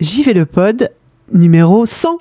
[0.00, 0.90] J'y vais le pod
[1.30, 2.18] numéro 100.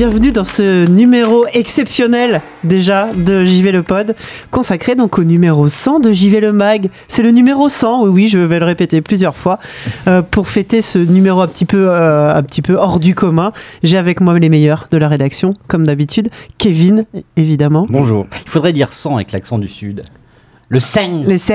[0.00, 4.16] Bienvenue dans ce numéro exceptionnel déjà de JV le Pod,
[4.50, 6.88] consacré donc au numéro 100 de JV le Mag.
[7.06, 9.58] C'est le numéro 100, oui oui, je vais le répéter plusieurs fois,
[10.08, 13.52] euh, pour fêter ce numéro un petit, peu, euh, un petit peu hors du commun.
[13.82, 16.30] J'ai avec moi les meilleurs de la rédaction, comme d'habitude.
[16.56, 17.04] Kevin,
[17.36, 17.86] évidemment.
[17.90, 18.26] Bonjour.
[18.46, 20.02] Il faudrait dire 100 avec l'accent du sud.
[20.72, 21.52] Le 100 Les 100,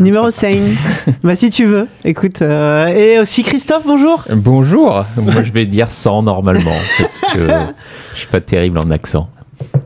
[0.00, 0.46] numéro 100.
[1.22, 2.42] bah si tu veux, écoute.
[2.42, 4.24] euh, et aussi Christophe, bonjour.
[4.34, 7.48] Bonjour, moi je vais dire 100 normalement, parce que
[8.14, 9.28] je suis pas terrible en accent.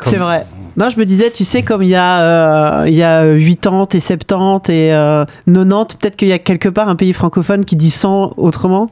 [0.03, 0.41] C'est vrai.
[0.79, 3.89] Non, je me disais, tu sais, comme il y a, euh, il y a 80
[3.93, 7.77] et 70 et euh, 90, peut-être qu'il y a quelque part un pays francophone qui
[7.77, 8.89] dit 100 autrement.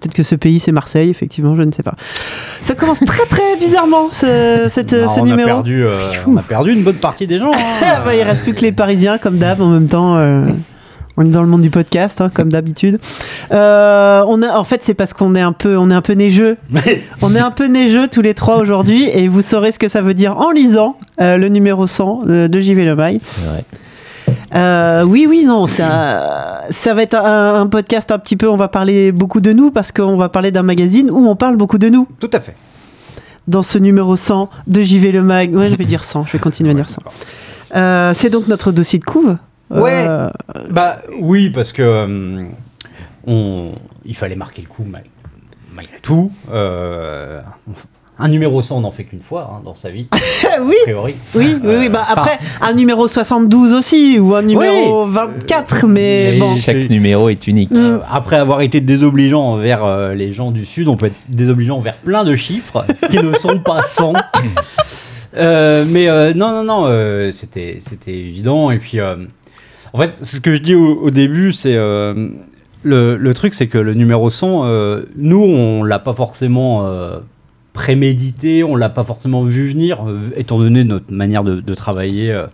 [0.00, 1.94] Peut-être que ce pays, c'est Marseille, effectivement, je ne sais pas.
[2.60, 5.46] Ça commence très très bizarrement, ce, cette- Ah, ce on, a numéro.
[5.48, 7.50] perdu, euh, on a perdu une bonne partie des gens.
[7.54, 8.00] hein.
[8.04, 10.16] Bah, il reste plus que les Parisiens, comme d'hab, en même temps.
[10.16, 10.50] euh,
[11.16, 12.98] on est dans le monde du podcast, hein, comme d'habitude.
[13.52, 16.12] Euh, on a, en fait, c'est parce qu'on est un peu, on est un peu
[16.12, 16.58] neigeux.
[17.22, 20.02] On est un peu neigeux tous les trois aujourd'hui, et vous saurez ce que ça
[20.02, 23.18] veut dire en lisant le numéro 100 de, de JV Le Mail.
[23.22, 23.64] C'est vrai.
[24.54, 28.48] Euh, oui, oui, non, ça, ça va être un, un podcast un petit peu.
[28.48, 31.56] On va parler beaucoup de nous parce qu'on va parler d'un magazine où on parle
[31.56, 32.54] beaucoup de nous tout à fait.
[33.48, 35.54] dans ce numéro 100 de JV Le Mag.
[35.54, 37.00] Ouais, je vais dire 100, je vais continuer à dire 100.
[37.74, 39.36] Euh, c'est donc notre dossier de couve.
[39.70, 40.06] Ouais.
[40.08, 40.28] Euh,
[40.70, 42.46] Bah oui, parce que
[43.26, 43.72] on,
[44.04, 45.02] il fallait marquer le coup mal-
[45.74, 46.30] malgré tout.
[46.52, 47.40] Euh,
[48.18, 51.14] un numéro 100, on n'en fait qu'une fois hein, dans sa vie, a oui, priori.
[51.34, 51.88] oui, oui, oui.
[51.90, 56.56] Bah, Euh, après, un numéro 72 aussi, ou un numéro 24, mais bon.
[56.56, 57.70] Chaque numéro est unique.
[57.72, 61.76] Euh, après avoir été désobligeant envers euh, les gens du Sud, on peut être désobligeant
[61.76, 64.14] envers plein de chiffres qui ne sont pas 100.
[65.36, 68.70] Euh, mais euh, non, non, non, euh, c'était, c'était évident.
[68.70, 69.16] Et puis, euh,
[69.92, 72.28] en fait, ce que je dis au, au début, c'est euh,
[72.82, 77.18] le, le truc, c'est que le numéro 100, euh, nous, on l'a pas forcément euh,
[77.76, 82.32] prémédité, on l'a pas forcément vu venir, euh, étant donné notre manière de, de travailler,
[82.32, 82.46] euh,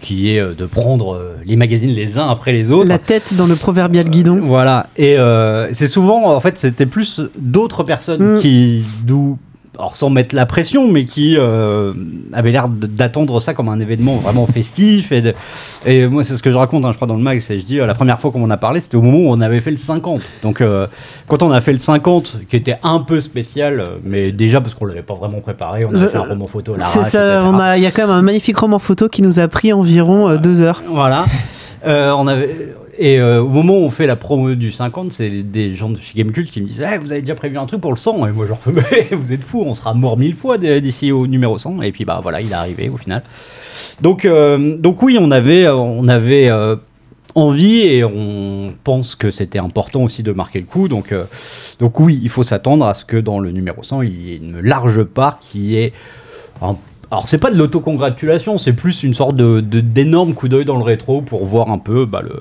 [0.00, 2.86] qui est euh, de prendre les magazines les uns après les autres.
[2.88, 4.40] La tête dans le proverbial guidon.
[4.44, 4.86] Voilà.
[4.98, 8.40] Et euh, c'est souvent, en fait, c'était plus d'autres personnes Mm.
[8.40, 9.38] qui, d'où,
[9.78, 11.92] alors sans mettre la pression, mais qui euh,
[12.32, 15.12] avaient l'air d'attendre ça comme un événement vraiment festif.
[15.12, 15.34] Et, de-
[15.84, 17.40] et moi, c'est ce que je raconte, hein, je crois, dans le mag.
[17.40, 19.32] C'est, je dis, euh, la première fois qu'on m'en a parlé, c'était au moment où
[19.34, 20.20] on avait fait le 50.
[20.42, 20.86] Donc, euh,
[21.28, 24.86] quand on a fait le 50, qui était un peu spécial, mais déjà parce qu'on
[24.86, 27.82] l'avait pas vraiment préparé, on avait Euh, fait un roman photo C'est ça, a, il
[27.82, 30.82] y a quand même un magnifique roman photo qui nous a pris environ deux heures.
[30.88, 31.24] Voilà.
[31.86, 35.74] On avait et euh, au moment où on fait la promo du 50, c'est des
[35.74, 37.92] gens de chez Gamecult qui me disent Eh, vous avez déjà prévu un truc pour
[37.92, 38.58] le 100 Et moi, genre,
[39.12, 41.82] vous êtes fous, on sera mort mille fois d'ici au numéro 100.
[41.82, 43.22] Et puis, bah voilà, il est arrivé au final.
[44.00, 46.76] Donc, euh, donc oui, on avait, on avait euh,
[47.34, 50.88] envie et on pense que c'était important aussi de marquer le coup.
[50.88, 51.14] Donc,
[51.78, 54.36] donc oui, il faut s'attendre à ce que dans le numéro 100, il y ait
[54.36, 55.92] une large part qui est.
[57.10, 60.76] alors, c'est pas de l'autocongratulation, c'est plus une sorte de de- d'énorme coup d'œil dans
[60.76, 62.34] le rétro pour voir un peu bah, le,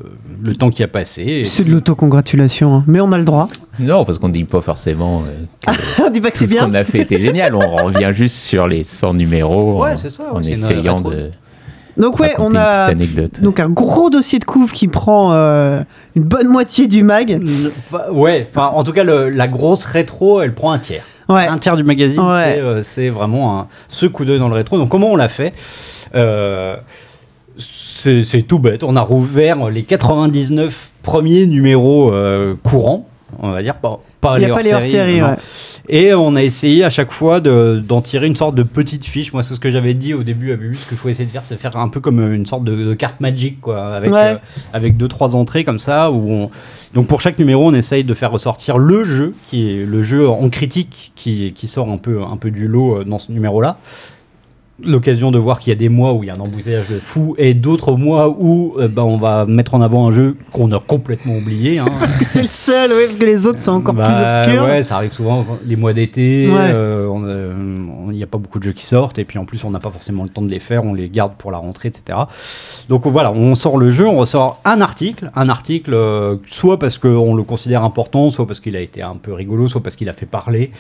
[0.44, 1.22] le temps qui a passé.
[1.24, 2.84] Et- C'est de l'autocongratulation, hein.
[2.88, 3.48] mais on a le droit.
[3.80, 6.60] Non, parce qu'on dit pas forcément euh, que on dit pas que tout c'est ce
[6.62, 6.80] qu'on bien.
[6.80, 7.54] a fait était génial.
[7.56, 11.30] On revient juste sur les 100 numéros Ouais, en, c'est ça, en ouais, essayant de
[11.98, 12.92] Donc ouais, on a
[13.42, 15.80] donc un gros dossier de couve qui prend euh,
[16.16, 17.40] une bonne moitié du mag.
[18.12, 21.04] Ouais, enfin, en tout cas, le- la grosse rétro, elle prend un tiers.
[21.30, 21.48] Ouais.
[21.48, 22.54] Un tiers du magazine, Ouais.
[22.56, 24.78] c'est, euh, c'est vraiment un- ce coup d'œil dans le rétro.
[24.78, 25.54] Donc, comment on l'a fait?
[26.14, 26.76] Euh,
[27.58, 28.84] c'est, c'est tout bête.
[28.84, 33.08] On a rouvert les 99 premiers numéros euh, courants,
[33.40, 35.36] on va dire, pas, pas les hors-séries, ouais.
[35.88, 39.32] Et on a essayé à chaque fois de- d'en tirer une sorte de petite fiche.
[39.34, 40.76] Moi, c'est ce que j'avais dit au début à Bubu.
[40.76, 42.94] Ce qu'il faut essayer de faire, c'est faire un peu comme une sorte de, de
[42.96, 44.34] carte magique, quoi, avec, Ouais.
[44.34, 44.38] euh,
[44.74, 46.10] avec deux trois entrées comme ça.
[46.12, 46.50] Où on...
[46.96, 50.28] Donc pour chaque numéro, on essaye de faire ressortir le jeu, qui est le jeu
[50.28, 53.78] en critique, qui, qui sort un peu, un peu du lot euh, dans ce numéro-là.
[54.84, 57.00] L'occasion de voir qu'il y a des mois où il y a un embouteillage de
[57.00, 60.70] fou et d'autres mois où euh, bah, on va mettre en avant un jeu qu'on
[60.74, 61.80] a complètement oublié.
[61.80, 61.86] hein.
[62.34, 64.66] C'est le seul, ouais, parce que les autres sont encore Bah, plus obscurs.
[64.66, 66.50] Ouais, ça arrive souvent les mois d'été.
[66.50, 66.72] Ouais.
[66.74, 67.54] euh, on, euh,
[68.12, 69.92] n'y a pas beaucoup de jeux qui sortent, et puis en plus on n'a pas
[69.92, 72.20] forcément le temps de les faire, on les garde pour la rentrée, etc.
[72.90, 76.98] Donc voilà, on sort le jeu, on ressort un article, un article euh, soit parce
[76.98, 80.10] qu'on le considère important, soit parce qu'il a été un peu rigolo, soit parce qu'il
[80.10, 80.72] a fait parler,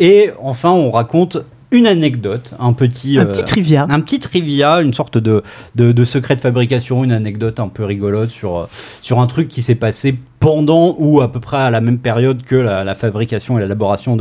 [0.00, 1.38] et enfin on raconte
[1.70, 3.84] une anecdote, un petit, Un euh, petit trivia.
[3.88, 5.42] un petit trivia, une sorte de,
[5.74, 8.66] de, de secret de fabrication, une anecdote un peu rigolote sur, euh,
[9.00, 12.42] sur un truc qui s'est passé pendant ou à peu près à la même période
[12.42, 14.16] que la, la fabrication et l'élaboration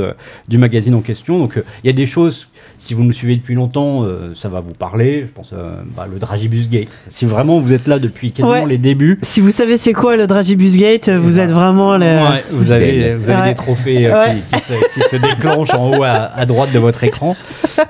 [0.48, 1.40] du magazine en question.
[1.40, 2.48] Donc euh, il y a des choses,
[2.78, 5.26] si vous nous suivez depuis longtemps, euh, ça va vous parler.
[5.28, 6.88] Je pense euh, bah, le Dragibus Gate.
[7.10, 8.66] Si vraiment vous êtes là depuis quasiment Ouais.
[8.66, 12.06] les débuts, Si vous savez c'est quoi le Dragibus Gate, vous êtes vraiment les...
[12.06, 13.50] Ouais, vous avez, vous avez Ouais.
[13.50, 14.36] des trophées euh, Ouais.
[14.52, 17.36] qui, qui se, qui se déclenchent en haut à, à droite de votre écran.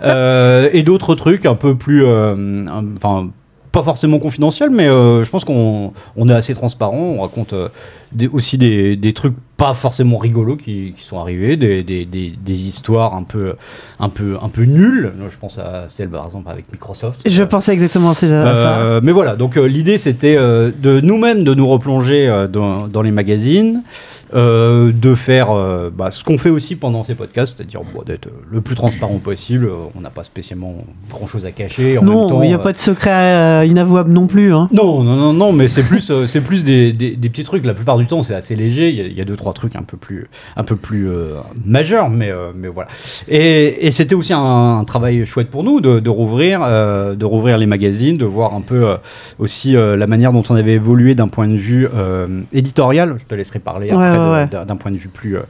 [0.04, 2.04] Euh, et d'autres trucs un peu plus.
[2.06, 2.66] euh,
[2.98, 3.30] Enfin.
[3.72, 6.98] pas forcément confidentiels, mais euh, je pense qu'on on est assez transparent.
[6.98, 7.68] On raconte euh,
[8.16, 12.34] des- aussi des, des trucs pas forcément rigolos qui, qui sont arrivés, des, des- des-
[12.44, 13.54] des histoires un peu,
[14.00, 15.12] un, peu, un peu nulles.
[15.30, 17.22] Je pense à celle par exemple avec Microsoft.
[17.30, 18.26] Je pensais exactement à ça.
[18.26, 22.88] Euh, mais voilà, donc euh, l'idée c'était euh, de nous-mêmes de nous replonger euh, dans,
[22.88, 23.84] dans les magazines,
[24.36, 28.28] euh, de faire euh, bah, ce qu'on fait aussi pendant ces podcasts, c'est-à-dire bon, d'être
[28.28, 29.70] euh, le plus transparent possible.
[29.96, 30.76] On n'a pas spécialement
[31.10, 31.98] grand-chose à cacher.
[31.98, 34.54] En non, il n'y a pas de secret inavouable non plus.
[34.54, 34.68] Hein.
[34.72, 37.66] non, non, non, non, mais c'est plus, c'est plus des, des, des petits trucs.
[37.66, 38.90] La plupart du temps, c'est assez léger.
[38.90, 41.10] Il y, a, il y a deux, trois trucs un peu plus, un peu plus
[41.66, 42.90] majeurs, mais, mais voilà.
[43.28, 47.58] Et, et c'était aussi un, un travail chouette pour nous de, de rouvrir, de rouvrir
[47.58, 48.96] les magazines, de voir un peu
[49.40, 51.88] aussi la manière dont on avait évolué d'un point de vue
[52.54, 53.16] éditorial.
[53.18, 54.66] Je te laisserai parler Ouais, après ouais, ouais.
[54.66, 55.42] d'un- point de vue plus, euh,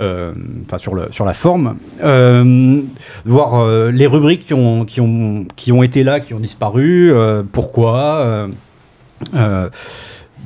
[0.00, 0.32] euh,
[0.66, 1.76] enfin sur le, sur la forme.
[2.02, 2.80] Euh,
[3.24, 7.12] voir euh, les rubriques qui ont, qui ont, qui ont été là, qui ont disparu,
[7.12, 8.48] euh, pourquoi.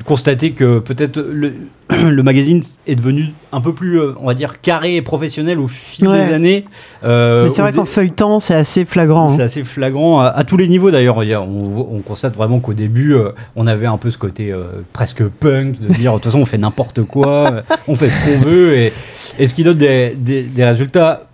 [0.05, 1.53] Constater que peut-être le,
[1.91, 5.69] le magazine est devenu un peu plus, euh, on va dire, carré et professionnel au
[5.69, 6.27] fil Ouais.
[6.29, 6.65] des années.
[7.05, 9.29] Euh, Mais c'est vrai qu'en feuilletant, c'est assez flagrant.
[9.29, 9.47] c'est hein.
[9.47, 11.17] assez flagrant à, à tous les niveaux d'ailleurs.
[11.19, 15.81] On, constate vraiment qu'au début, euh, on avait un peu ce côté euh, presque punk
[15.81, 18.93] de dire de toute façon on fait n'importe quoi, on fait ce qu'on veut et,
[19.39, 21.26] et ce qui donne des, des- des résultats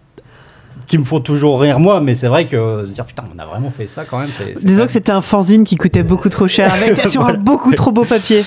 [0.87, 2.01] qui me font toujours rire moi.
[2.01, 4.31] Mais c'est vrai que se dire putain on a vraiment fait ça quand même.
[4.37, 7.27] c'est- c'est Disons pas- que c'était un fanzine qui coûtait beaucoup trop cher avec sur
[7.27, 8.45] un beaucoup trop beau papier.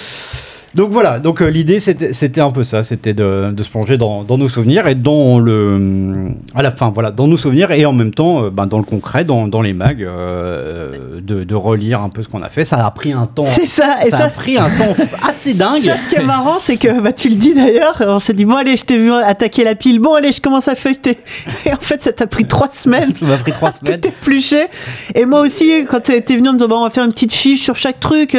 [0.75, 4.23] Donc voilà, donc euh, l'idée c'était un peu ça, c'était de, de se plonger dans,
[4.23, 7.93] dans nos souvenirs et dans le à la fin voilà dans nos souvenirs et en
[7.93, 12.01] même temps euh, ben, dans le concret, dans, dans les mags, euh, de, de relire
[12.01, 12.65] un peu ce qu'on a fait.
[12.65, 14.05] Ça a pris un temps, C'est ça.
[14.05, 14.95] Et ça, ça, a pris un temps
[15.27, 15.81] assez dingue.
[15.81, 18.43] ça, ce qui est marrant, c'est que bah, tu le dis d'ailleurs, on s'est dit,
[18.43, 21.17] bon, allez, je t'ai vu attaquer la pile, bon, allez, je commence à feuilleter.
[21.65, 23.15] Et en fait, ça t'a pris trois semaines.
[23.15, 24.01] Ça m'a pris trois semaines.
[24.01, 24.65] Tout épluché.
[25.13, 27.33] Et moi aussi, quand t'es venu en me disant, bon, on va faire une petite
[27.33, 28.37] fiche sur chaque truc.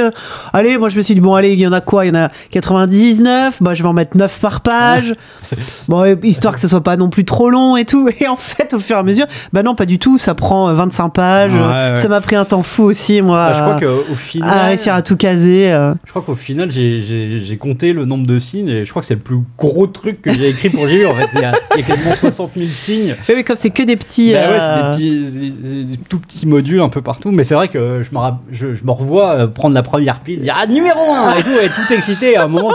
[0.52, 2.04] allez, moi je me suis dit, bon, allez, il y en a quoi?
[2.04, 3.62] Il y en a 99.
[3.62, 5.14] Bah, je vais en mettre 9 par page.
[5.88, 8.08] bon, histoire que ce soit pas non plus trop long et tout.
[8.20, 10.18] Et en fait, au fur et à mesure, bah non, pas du tout.
[10.18, 11.52] Ça prend euh, 25 pages.
[11.52, 11.96] Ouais, ouais.
[11.96, 13.48] Ça m'a pris un temps fou aussi, moi.
[13.50, 15.72] Ah, je crois à- qu'au à final, réussir à tout caser.
[15.72, 15.94] euh.
[16.04, 19.14] je crois qu'au final j'ai- compté le nombre de signes et je crois que c'est
[19.14, 21.06] le plus gros truc que j'ai écrit pour GU.
[21.06, 23.16] En fait, il y, a, il y a quasiment 60 000 signes.
[23.28, 24.32] Oui, mais comme c'est que des petits.
[24.32, 27.30] Bah euh, c'est des petits, des- des tout petits modules un peu partout.
[27.30, 30.20] Mais c'est vrai que je me, rapp- je, je me revois euh, prendre la première
[30.20, 31.92] pile, dire ah, numéro 1 et tout, et tout
[32.36, 32.72] à un moment.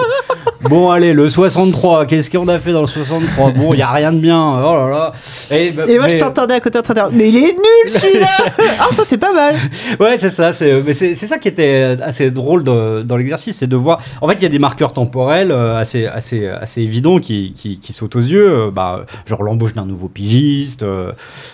[0.69, 3.89] Bon, allez, le 63, qu'est-ce qu'on a fait dans le 63 Bon, il n'y a
[3.91, 5.11] rien de bien, oh là là.
[5.49, 7.53] Et, bah, Et moi, je t'entendais à côté en train de dire, mais il est
[7.53, 8.27] nul celui-là
[8.79, 9.55] Ah, ça, c'est pas mal
[9.99, 10.53] Ouais, c'est ça.
[10.53, 14.01] C'est, mais c'est, c'est ça qui était assez drôle de- dans l'exercice, c'est de voir.
[14.21, 17.79] En fait, il y a des marqueurs temporels euh, assez, assez, assez évidents qui, qui,
[17.79, 18.49] qui sautent aux yeux.
[18.67, 21.11] euh, bah, genre l'embauche d'un nouveau pigiste, euh,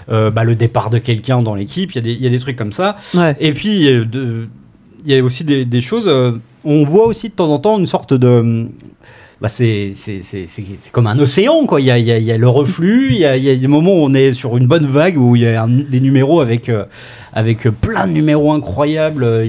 [0.10, 1.92] bah, le départ de quelqu'un dans l'équipe.
[1.94, 2.98] Il y, a des- il y a des trucs comme ça.
[3.16, 3.36] Ouais.
[3.40, 4.48] Et puis, il
[5.06, 6.08] y a aussi des, des choses.
[6.08, 6.34] euh,
[6.68, 8.68] on voit aussi de temps en temps une sorte de.
[9.40, 9.94] Bah c'est,
[10.92, 11.80] comme un océan, quoi.
[11.80, 14.34] Il y a, y a, le reflux, il y a, des moments où on est
[14.34, 16.86] sur une bonne vague, où il y a des numéros avec, euh,
[17.34, 19.46] avec plein de numéros incroyables, euh,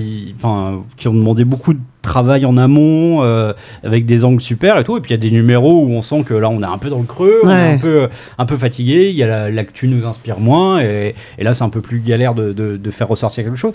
[0.98, 3.52] qui ont demandé beaucoup de travail en amont, euh,
[3.82, 4.96] avec des angles super et tout.
[4.96, 6.78] Et puis il y a des numéros où on sent que là, on est un
[6.78, 9.50] peu dans le creux, on est un peu, un peu fatigué, il y a la-
[9.50, 12.90] l'actu nous inspire moins, et, et là, c'est un peu plus galère de, de, de
[12.90, 13.72] faire ressortir quelque chose.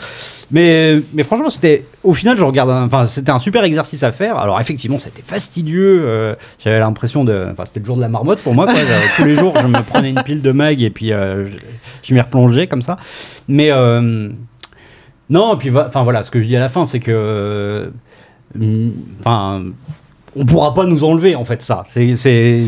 [0.51, 4.37] Mais, mais franchement, c'était au final, je regarde, enfin, c'était un super exercice à faire.
[4.37, 6.01] Alors effectivement, c'était fastidieux.
[6.03, 8.65] euh, J'avais l'impression de, enfin, c'était le jour de la marmotte pour moi.
[8.65, 8.75] Quoi.
[9.17, 11.51] Tous les jours, je me prenais une pile de mag et puis euh, je,
[12.03, 12.97] je m'y replongeais comme ça.
[13.47, 13.69] Mais
[15.29, 17.91] non, et puis enfin voilà, ce que je dis à la fin, c'est que,
[19.19, 19.63] enfin.
[20.35, 21.83] on pourra pas nous enlever en fait ça.
[21.87, 22.15] C'est,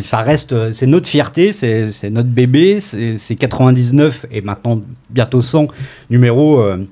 [0.01, 5.67] ça reste, c'est notre fierté, c'est, notre bébé, c'est, c'est 99 et maintenant bientôt 100
[6.09, 6.59] numéros.
[6.59, 6.85] euh,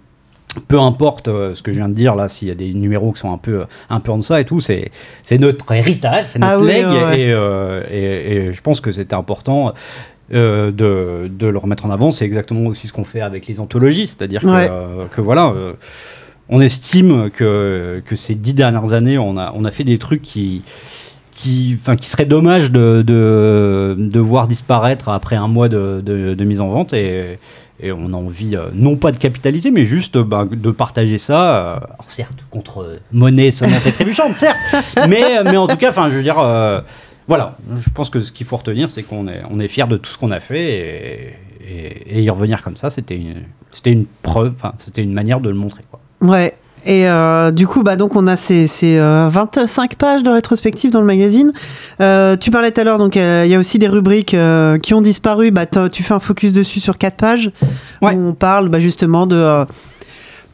[0.67, 3.11] peu importe euh, ce que je viens de dire là, s'il y a des numéros
[3.11, 4.91] qui sont un peu, un peu en deçà et tout, c'est,
[5.23, 7.19] c'est notre héritage, c'est notre Ah oui, ouais.
[7.21, 9.73] Et, euh, et- et je pense que c'était important.
[10.33, 12.09] euh, de, de le remettre en avant.
[12.11, 14.69] C'est exactement aussi ce qu'on fait avec les anthologies, c'est-à-dire que, Ouais.
[15.11, 15.53] que voilà,
[16.49, 20.61] on estime que, ces dix dernières années, on a, fait des trucs qui,
[21.35, 27.39] seraient dommage de, voir disparaître après un mois de, mise en vente et,
[27.83, 31.57] on a envie euh, non pas de capitaliser, mais juste bah, de partager ça.
[31.57, 34.57] euh, alors certes, contre monnaie sonnante et trébuchante, certes,
[35.09, 36.39] mais, en tout cas, je veux dire.
[36.39, 36.79] euh,
[37.27, 40.11] voilà, je pense que ce qu'il faut retenir, c'est qu'on est, on fier de tout
[40.11, 41.35] ce qu'on a fait
[41.65, 45.83] et, y revenir comme ça, c'était une, preuve, c'était une manière de le montrer.
[46.23, 46.55] Ouais.
[46.85, 50.91] Et euh, du coup, bah, donc on a ces, ces, euh, 25 pages de rétrospective
[50.91, 51.51] dans le magazine.
[52.01, 54.77] Euh, tu parlais tout à l'heure, donc euh, il y a aussi des rubriques euh,
[54.77, 55.51] qui ont disparu.
[55.51, 57.51] Bah, tu fais un focus dessus sur 4 pages
[58.01, 58.13] Ouais.
[58.13, 59.63] où on parle bah, justement de euh,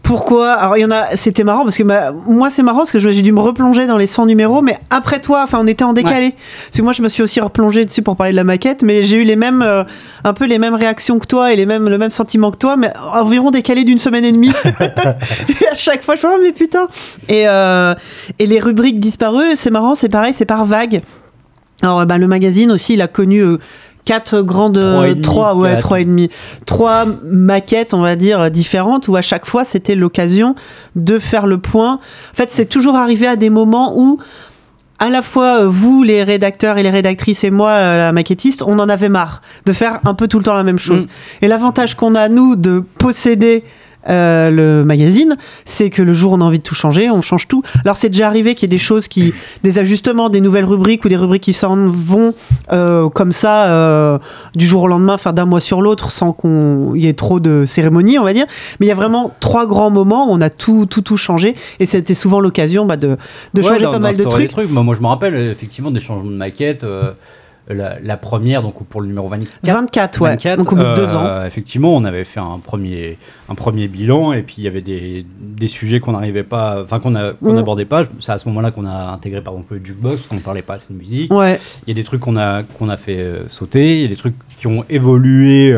[0.04, 0.54] pourquoi?
[0.54, 1.84] Alors il y en a, c'était marrant parce que
[2.28, 5.20] moi c'est marrant parce que j'ai dû me replonger dans les 100 numéros, mais après
[5.22, 6.36] toi, enfin on était en décalé.
[6.66, 9.04] Parce que moi je me suis aussi replongé dessus pour parler de la maquette, mais
[9.04, 9.84] j'ai eu les mêmes, euh,
[10.24, 12.76] un peu les mêmes réactions que toi et les mêmes, le même sentiment que toi,
[12.76, 14.54] mais environ décalé d'une semaine et demie.
[14.80, 16.88] et à chaque fois je fais oh mais putain.
[17.28, 17.94] Et, euh,
[18.40, 21.02] et les rubriques disparues, c'est marrant, c'est pareil, c'est par vague.
[21.82, 23.58] Alors bah, le magazine aussi, il a connu euh,
[24.10, 26.32] quatre grandes, Trois ouais trois et demi,
[26.66, 30.56] trois maquettes on va dire différentes où à chaque fois c'était l'occasion
[30.96, 31.94] de faire le point.
[31.94, 34.20] En fait, c'est toujours arrivé à des moments où
[34.98, 38.64] à la fois euh, vous les rédacteurs et les rédactrices et moi euh, la maquettiste,
[38.66, 41.06] on en avait marre de faire un peu tout le temps la même chose.
[41.06, 41.44] Mm.
[41.44, 43.64] Et l'avantage qu'on a nous de posséder
[44.08, 47.22] euh, le magazine, c'est que le jour où on a envie de tout changer, on
[47.22, 47.64] change tout.
[47.84, 51.04] Alors c'est déjà arrivé qu'il y ait des choses qui, des ajustements, des nouvelles rubriques
[51.06, 52.34] ou des rubriques qui s'en vont
[52.72, 54.18] euh, comme ça euh,
[54.56, 57.66] du jour au lendemain, enfin d'un mois sur l'autre, sans qu'on y ait trop de
[57.66, 58.46] cérémonies, on va dire.
[58.80, 61.56] Mais il y a vraiment trois grands moments où on a tout, tout, tout changé,
[61.80, 63.18] et c'était souvent l'occasion bah, de,
[63.54, 64.70] de Ouais, changer d'in- pas mal de trucs.
[64.70, 66.86] Moi, moi, je me rappelle effectivement des changements de maquette.
[67.70, 69.50] La, la première, donc pour le numéro 24.
[69.64, 70.30] 24, ouais.
[70.32, 71.26] 24, Donc au bout de deux ans.
[71.26, 74.82] euh, Effectivement, on avait fait un premier, un premier bilan et puis il y avait
[74.82, 77.56] des, des sujets qu'on n'arrivait pas, enfin qu'on qu'on Mm.
[77.56, 78.04] n'abordait pas.
[78.20, 80.74] C'est à ce moment-là qu'on a intégré par exemple le jukebox, qu'on ne parlait pas
[80.76, 81.34] assez de musique.
[81.34, 84.06] Ouais, Il y a des trucs qu'on a, qu'on a fait euh, sauter, il y
[84.06, 85.72] a des trucs qui ont évolué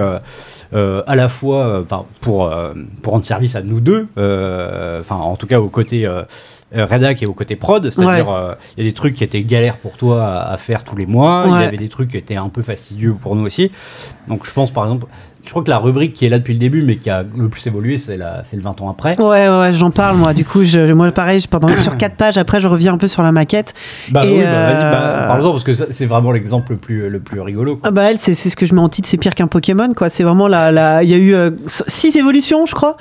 [0.74, 1.84] euh, à la fois euh,
[2.22, 6.10] pour, euh, pour rendre service à nous deux, enfin en tout cas au côté
[6.76, 9.44] euh, rédac et au côté prod, c'est-à-dire euh, il y a des trucs qui étaient
[9.44, 11.62] galères pour toi à, à faire tous les mois, il Ouais.
[11.62, 13.72] y avait des trucs qui étaient un peu fastidieux pour nous aussi.
[14.28, 15.08] Donc je pense par exemple,
[15.46, 17.50] je crois que la rubrique qui est là depuis le début mais qui a le
[17.50, 19.20] plus évolué, c'est le 20 ans après.
[19.20, 20.34] ouais, ouais, j'en parle moi.
[20.34, 23.08] Du coup, je, moi pareil, je- pendant sur quatre pages, après je reviens un peu
[23.08, 23.74] sur la maquette.
[24.10, 27.10] Bah Et, oui, bah, vas-y, euh, bah, parle-en parce que c'est vraiment l'exemple le plus,
[27.10, 27.76] le plus rigolo.
[27.78, 27.88] quoi.
[27.88, 30.10] Ah bah elle, c'est ce que je mets en titre, c'est pire qu'un Pokémon, quoi.
[30.10, 32.98] C'est vraiment la, la, il y a eu euh, six évolutions, je crois.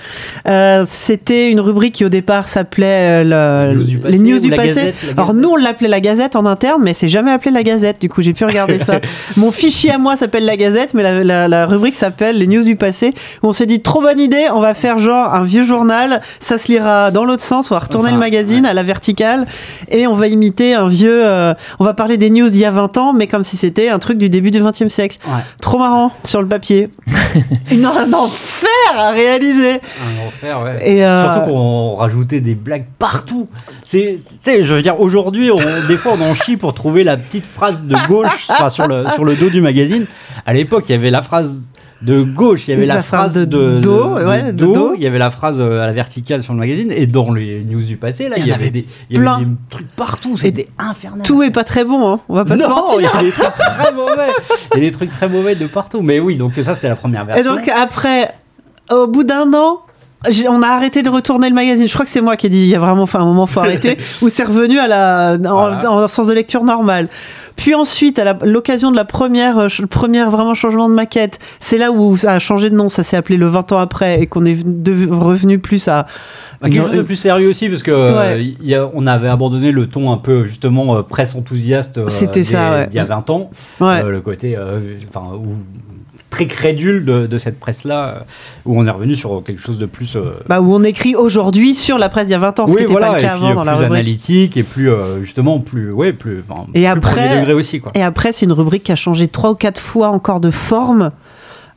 [0.49, 4.69] Euh, C'était une rubrique qui au départ s'appelait euh, le- les news du passé.
[4.69, 8.01] Gazette, Alors nous on l'appelait la Gazette en interne, mais c'est jamais appelé la Gazette.
[8.01, 9.01] Du coup j'ai pu regarder ça.
[9.37, 12.63] Mon fichier à moi s'appelle la Gazette, mais la, la- la rubrique s'appelle les news
[12.65, 13.15] du passé.
[13.43, 16.59] Où on s'est dit trop bonne idée, on va faire genre un vieux journal, ça
[16.59, 19.47] se lira dans l'autre sens, on va retourner Enfin, le magazine à la verticale
[19.89, 21.21] et on va imiter un vieux.
[21.25, 23.89] euh, on va parler des news d'il y a 20 ans, mais comme si c'était
[23.89, 25.19] un truc du début du 20e siècle.
[25.27, 25.41] Ouais.
[25.61, 26.89] Trop marrant sur le papier.
[27.71, 29.73] Une- un enfer à réaliser.
[29.75, 30.77] Un enfer, ouais.
[30.89, 33.49] Et euh, Surtout qu'on rajoutait des blagues partout.
[33.85, 35.51] C'est, tu sais, je veux dire, aujourd'hui,
[35.89, 39.25] des fois, on en chie pour trouver la petite phrase de gauche sur, le, sur
[39.25, 40.07] le dos du magazine.
[40.47, 43.45] À l'époque, il y avait la phrase de gauche, il y avait la, phrase de,
[43.45, 44.95] dos, ouais, de dos.
[44.97, 47.62] il y avait la phrase euh, à la verticale sur le magazine, et dans les
[47.64, 49.40] news du passé, là, il y, avait des, il y avait plein.
[49.40, 51.26] des trucs partout, c'était infernal.
[51.26, 52.21] tout est pas très bon, hein.
[52.28, 53.00] on va pas se non, mentir.
[53.00, 54.33] il y a des trucs très mauvais.
[54.75, 56.00] Il y a des trucs très mauvais de partout.
[56.00, 57.54] Mais oui, donc ça, c'était la première Et version.
[57.54, 58.35] donc après,
[58.90, 59.83] au bout d'un an,
[60.49, 61.87] on a arrêté de retourner le magazine.
[61.89, 63.47] Je crois que c'est moi qui ai dit il y a vraiment enfin, un moment
[63.47, 63.97] faut arrêter.
[64.23, 65.91] où c'est revenu à la en, Voilà.
[65.93, 67.09] en sens de lecture normal.
[67.57, 71.91] Puis ensuite, à l'occasion de la première, euh, première vraiment changement de maquette, c'est là
[71.91, 72.89] où ça a changé de nom.
[72.89, 76.07] Ça s'est appelé le 20 ans après et qu'on est de- revenu plus à
[76.62, 78.45] Bah, quelque chose de plus sérieux aussi, parce que euh, Ouais.
[78.45, 82.00] il y a- on avait abandonné le ton un peu justement euh, presse enthousiaste.
[82.09, 82.87] C'était ça, ouais.
[82.87, 83.50] d'il y a 20 ans.
[83.81, 84.03] ouais.
[84.05, 84.57] Le côté
[85.11, 85.57] enfin, où-
[86.31, 88.21] très crédule de, de cette presse-là, euh,
[88.65, 90.17] où on est revenu sur quelque chose de plus.
[90.17, 92.73] euh, Bah, où on écrit aujourd'hui sur la presse il y a 20 ans, ce
[92.75, 93.91] qui n'était voilà, pas le et cas puis avant dans la rubrique.
[93.93, 96.43] analytique et plus euh, justement plus, ouais, plus.
[96.49, 97.91] enfin, Et plus après- aussi, quoi.
[97.95, 101.11] Et après, c'est une rubrique qui a changé trois ou quatre fois encore de forme.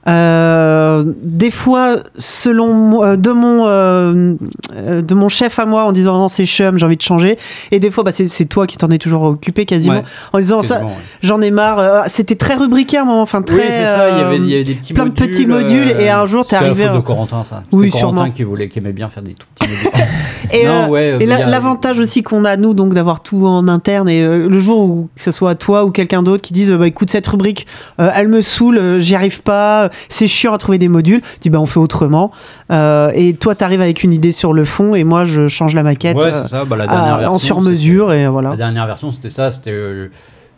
[0.06, 4.34] Euh, des fois, selon moi- de mon euh,
[4.76, 7.38] euh, de mon chef à moi, en disant non c'est chum, j'ai envie de changer.
[7.72, 10.40] Et des fois, bah, c'est c'est toi qui t'en es toujours occupé quasiment, Ouais, en
[10.40, 10.92] disant ça, ouais.
[11.22, 11.80] j'en ai marre.
[11.80, 13.58] Euh, C'était très rubriqué à un moment, enfin très.
[13.58, 15.30] oui, c'est ça, il y, avait, il y euh, avait des petits plein de modules.
[15.30, 17.64] petits modules, et un jour, t'es c'était arrivé à- de Corentin, ça.
[17.72, 18.32] Oui, C'était Corentin sûrement.
[18.32, 19.92] qui, voulait, qui aimait bien faire des tout petits modules.
[20.52, 24.08] Et, euh, ouais, et la- l'avantage aussi qu'on a nous donc d'avoir tout en interne
[24.08, 26.78] et euh, le jour où que ce soit toi ou quelqu'un d'autre qui dise euh,
[26.78, 27.66] bah écoute cette rubrique
[28.00, 31.40] euh, elle me saoule euh, j'y arrive pas c'est chiant à trouver des modules tu
[31.42, 32.32] dis bah on fait autrement
[32.72, 35.84] Euh, et toi t'arrives avec une idée sur le fond et moi je change la
[35.84, 36.66] maquette Ouais, euh, ça.
[36.66, 39.52] Bah, la à- dernière version, en sur mesure et voilà La dernière version, c'était ça.
[39.52, 40.08] C'était, euh,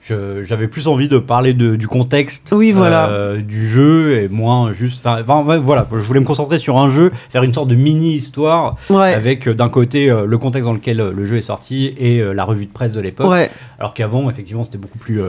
[0.08, 3.08] j'avais plus envie de parler de- du contexte Oui, voilà.
[3.10, 5.06] euh, du jeu et moins juste.
[5.06, 9.14] Enfin, voilà, je voulais me concentrer sur un jeu, faire une sorte de mini-histoire ouais
[9.14, 12.34] avec euh, d'un côté euh, le contexte dans lequel le jeu est sorti et euh,
[12.34, 13.30] la revue de presse de l'époque.
[13.32, 15.22] ouais Alors qu'avant, effectivement, c'était beaucoup plus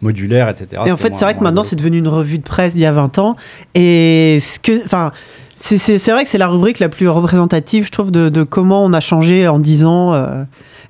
[0.00, 0.82] modulaire, etc.
[0.86, 2.86] Et en fait, c'est vrai que maintenant, c'est devenu une revue de presse d'il y
[2.86, 3.36] a 20 ans.
[3.74, 5.12] Et ce que, enfin,
[5.56, 8.92] c'est vrai que c'est la rubrique la plus représentative, je trouve, de, de comment on
[8.92, 10.14] a changé en 10 ans.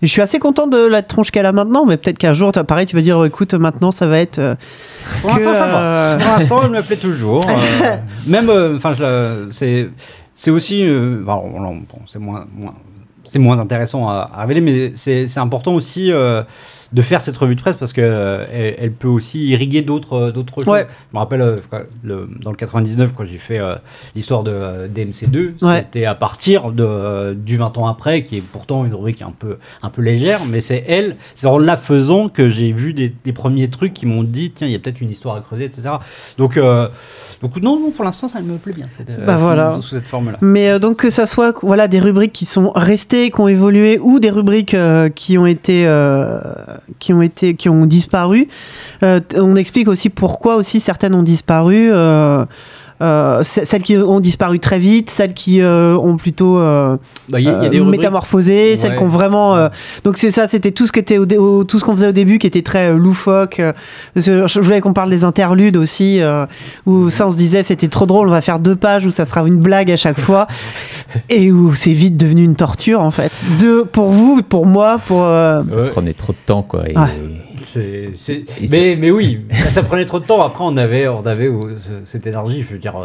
[0.02, 2.50] Et je suis assez content de la tronche qu'elle a maintenant, mais peut-être qu'un jour,
[2.50, 4.38] toi, pareil, tu vas dire, écoute, maintenant, ça va être.
[4.40, 4.54] euh,
[5.20, 5.78] Pour l'instant, ça va.
[5.78, 7.44] euh, Pour l'instant, elle me plaît toujours.
[7.48, 8.94] euh, même, enfin,
[9.52, 9.88] c'est,
[10.34, 10.82] c'est aussi,
[11.22, 12.74] enfin, bon, c'est moins, moins-
[13.24, 16.10] c'est moins intéressant à, à révéler, mais c'est, important aussi
[16.92, 20.14] de faire cette revue de presse parce que euh, elle, elle peut aussi irriguer d'autres,
[20.14, 20.68] euh, d'autres choses.
[20.68, 20.86] Ouais.
[21.10, 21.56] Je me rappelle euh,
[22.02, 23.60] le- dans le 99 quand j'ai fait
[24.14, 25.78] l'histoire de euh, DMC2, Ouais.
[25.80, 29.56] c'était à partir de, du 20 ans après, qui est pourtant une rubrique un peu,
[29.82, 33.32] un peu légère, mais c'est elle, c'est en la faisant que j'ai vu des, des
[33.32, 35.82] premiers trucs qui m'ont dit tiens, il y a peut-être une histoire à creuser, etc.
[36.38, 36.58] Donc,
[37.40, 38.86] donc non, non, pour l'instant, ça me plaît bien.
[38.96, 39.74] Cette, Bah voilà.
[39.74, 40.38] sous, cette forme-là.
[40.40, 43.98] Mais euh, donc que ça soit voilà des rubriques qui sont restées, qui ont évolué,
[44.00, 46.40] ou des rubriques euh, qui ont été euh,
[46.98, 48.48] qui ont été qui ont disparu.
[49.02, 51.90] Euh, on explique aussi pourquoi aussi certaines ont disparu.
[53.02, 56.96] Euh, celles qui ont disparu très vite, celles qui euh, ont plutôt euh,
[57.28, 58.00] Bah, Il y, a- il y a des rubriques.
[58.00, 59.56] métamorphosé, celles qui ont vraiment.
[59.56, 59.68] euh,
[60.04, 62.08] donc c'est ça, c'était tout ce qui était au dé- au- tout ce qu'on faisait
[62.08, 63.58] au début qui était très euh, loufoque.
[63.60, 63.72] euh,
[64.14, 66.46] parce que je voulais qu'on parle des interludes aussi, euh,
[66.86, 69.24] où ça on se disait c'était trop drôle, on va faire deux pages où ça
[69.24, 70.46] sera une blague à chaque fois,
[71.28, 73.32] et où c'est vite devenu une torture en fait.
[73.58, 75.24] Deux pour vous, pour moi, pour.
[75.24, 76.88] euh, Ça prenait trop de temps, quoi.
[76.88, 77.08] Et, Ouais.
[78.70, 79.40] Mais, mais oui,
[79.70, 80.42] ça prenait trop de temps.
[80.42, 82.62] Après, on avait, on avait euh, ce- cette énergie.
[82.62, 82.96] Je veux dire,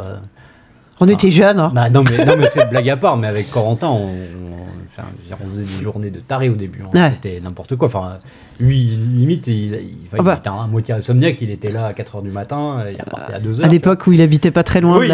[1.00, 1.60] on était jeunes.
[1.60, 1.72] hein.
[1.74, 3.18] bah, non, mais, non, mais c'est blague à part.
[3.18, 4.14] Mais avec Corentin, on,
[5.54, 6.82] faisait des journées de taré au début.
[6.84, 6.90] hein.
[6.94, 7.12] Ouais.
[7.12, 7.88] C'était n'importe quoi.
[7.88, 8.18] Enfin,
[8.60, 10.34] lui, limite, il, il, enfin, bah.
[10.36, 11.38] il était à moitié insomniaque.
[11.42, 12.84] Il était là à 4h du matin.
[12.92, 13.64] Il repartait à 2h.
[13.64, 15.12] À l'époque où il habitait pas très loin Oui, de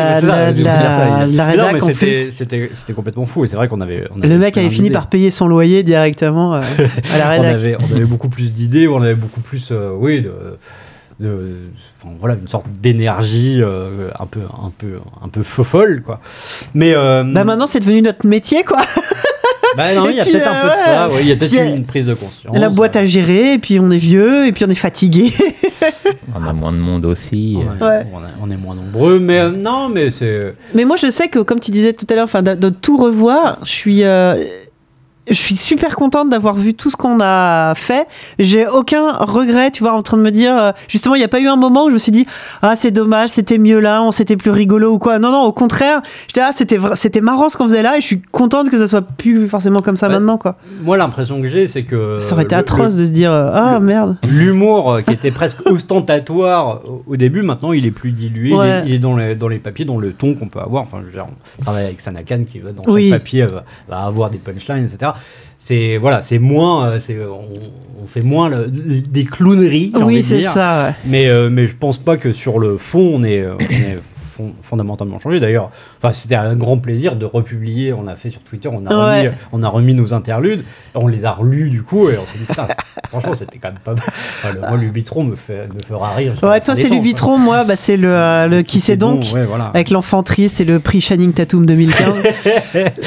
[0.64, 1.80] la, la- non, mais
[2.32, 3.44] c'était- complètement fou.
[3.44, 6.56] Et c'est vrai qu'on avait, on Le mec avait fini par payer son loyer directement
[6.56, 6.62] euh,
[7.14, 7.54] à la on rédac.
[7.56, 10.32] avait, on avait beaucoup plus d'idées, on avait beaucoup plus, euh, oui, de,
[11.20, 11.70] de-
[12.02, 16.20] enfin, voilà, une sorte d'énergie euh, un peu, un peu, un peu folle, quoi.
[16.74, 18.80] Mais euh, Bah maintenant c'est devenu notre métier quoi.
[19.78, 21.36] bah non, il y a peut-être un peu de euh, ça, oui, il y a
[21.36, 22.56] peut-être euh, une prise de conscience.
[22.58, 25.32] la boîte à gérer et puis on est vieux et puis on est fatigué.
[26.36, 27.58] On a moins de monde aussi.
[27.58, 27.76] on, euh.
[27.76, 28.06] est- Ouais.
[28.14, 30.54] on est- on est moins nombreux, mais euh, non, mais c'est.
[30.74, 32.98] Mais moi je sais que comme tu disais tout à l'heure, enfin de, de tout
[32.98, 34.44] revoir, je suis euh,
[35.30, 38.08] je suis super contente d'avoir vu tout ce qu'on a fait.
[38.40, 40.56] J'ai aucun regret, tu vois, en train de me dire.
[40.58, 42.26] euh, Justement, il n'y a pas eu un moment où je me suis dit
[42.62, 45.20] ah c'est dommage, c'était mieux là, on c'était plus rigolo ou quoi.
[45.20, 48.06] Non non, au contraire, j'étais là, c'était c'était marrant ce qu'on faisait là et je
[48.06, 50.14] suis contente que ça soit plus forcément comme ça Ouais.
[50.14, 50.58] maintenant quoi.
[50.84, 52.20] Moi, l'impression que j'ai, c'est que.
[52.20, 54.18] Ça aurait été le- atroce le- de se dire euh, ah le- merde.
[54.24, 58.84] L'humour euh, qui était presque ostentatoire au- début, maintenant il est plus dilué, il est-
[58.88, 60.84] il, est, dans les, dans les papiers, dans le ton qu'on peut avoir.
[60.84, 61.26] Enfin, je veux dire,
[61.60, 63.10] on travaille avec Sanakan qui va dans Oui.
[63.10, 65.12] papier va, va avoir des punchlines, etc.
[65.58, 67.40] C'est voilà, c'est moins, euh, c'est on,
[68.04, 69.94] on fait moins le- des clowneries.
[70.02, 70.88] Oui c'est ça.
[70.88, 70.94] ouais.
[71.06, 73.98] Mais euh, mais je pense pas que sur le fond on est, euh, on est
[74.18, 75.40] fond- fondamentalement changé.
[75.40, 75.72] D'ailleurs,
[76.04, 77.94] enfin c'était un grand plaisir de republier.
[77.94, 79.28] On a fait sur Twitter, on a Ouais.
[79.28, 80.64] remis, on a remis nos interludes,
[80.96, 82.68] on les a relus du coup et on s'est dit putain,
[83.10, 84.04] franchement c'était quand même pas mal.
[84.08, 86.34] Enfin, le, moi l'Ubitron me fait me fera rire.
[86.42, 89.26] la Ouais, toi c'est l'Ubitron, moi bah, c'est le, euh, le qui c'est bon, donc.
[89.34, 89.66] ouais, voilà.
[89.74, 92.14] Avec l'enfant triste et le prix Channing Tatum 2015.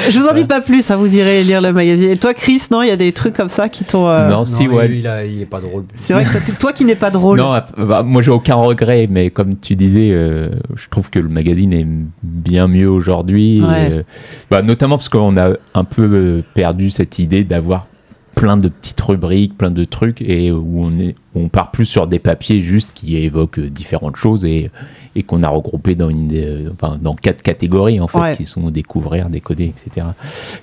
[0.09, 2.09] Je vous en dis pas plus, hein, vous irez lire le magazine.
[2.09, 4.07] Et toi, Chris, non, il y a des trucs comme ça qui t'ont.
[4.07, 4.87] euh, Non, si, ouais.
[4.87, 5.83] lui, il, a- il est pas drôle.
[5.95, 7.37] C'est vrai que toi, qui n'es pas drôle.
[7.39, 11.19] Non, ah, bah, moi j'ai aucun regret, mais comme tu disais, euh, je trouve que
[11.19, 11.85] le magazine est
[12.23, 13.61] bien mieux aujourd'hui.
[13.61, 13.89] Ouais.
[13.91, 14.03] euh,
[14.49, 17.87] bah, notamment parce qu'on a un peu euh, perdu cette idée d'avoir
[18.35, 22.05] plein de petites rubriques, plein de trucs, et où on, est, on part plus sur
[22.05, 24.69] des papiers juste qui évoquent euh, différentes choses et,
[25.15, 28.35] et qu'on a regroupé dans, une, euh, enfin, dans quatre catégories en fait, Ouais.
[28.35, 30.05] qui sont découvrir, décoder, etc.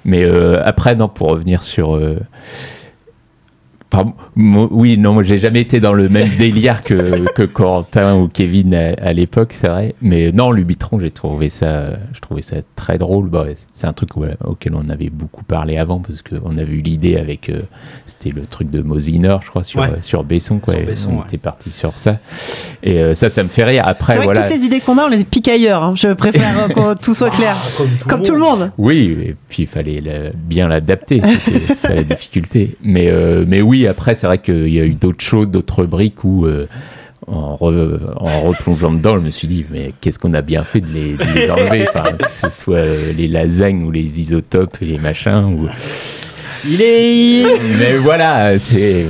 [0.05, 1.97] Mais euh, après, non, pour revenir sur.
[1.97, 2.19] euh,
[3.97, 8.17] Pardon, moi- oui, non, moi j'ai jamais été dans le même délire que, que Corentin
[8.17, 9.95] ou Kevin à, à l'époque, c'est vrai.
[10.03, 13.29] Mais non, Lubitron, j'ai trouvé ça, je trouvais ça très drôle.
[13.29, 17.17] Bon, c'est un truc auquel on avait beaucoup parlé avant parce qu'on avait eu l'idée
[17.17, 17.61] avec, euh,
[18.07, 19.89] c'était le truc de Mosiner, je crois, sur, Ouais.
[19.91, 20.75] euh, sur Besson, quoi.
[20.75, 21.25] Sur Besson, on ouais.
[21.27, 22.19] était parti sur ça.
[22.83, 23.85] Et euh, ça, ça me fait rire.
[23.87, 24.43] Après, C'est vrai voilà.
[24.43, 25.83] que toutes les idées qu'on a, on les pique ailleurs.
[25.83, 25.95] hein.
[25.97, 27.55] Je préfère euh, que tout soit clair.
[27.57, 28.71] Ah, comme tout, Comme tout le monde.
[28.79, 32.77] Oui, et puis il fallait la- bien l'adapter, c'était ça la difficulté.
[32.83, 36.25] Mais, euh, mais oui, après, c'est vrai qu'il y a eu d'autres choses, d'autres rubriques
[36.25, 36.67] où, euh,
[37.27, 40.81] en, re- en replongeant dedans, je me suis dit, mais qu'est-ce qu'on a bien fait
[40.81, 41.15] de les,
[41.51, 41.87] enlever,
[42.19, 42.85] que ce soit
[43.17, 45.45] les lasagnes ou les isotopes et les machins.
[45.45, 45.69] Ou...
[46.67, 47.45] Il est.
[47.79, 49.07] Mais voilà, c'est.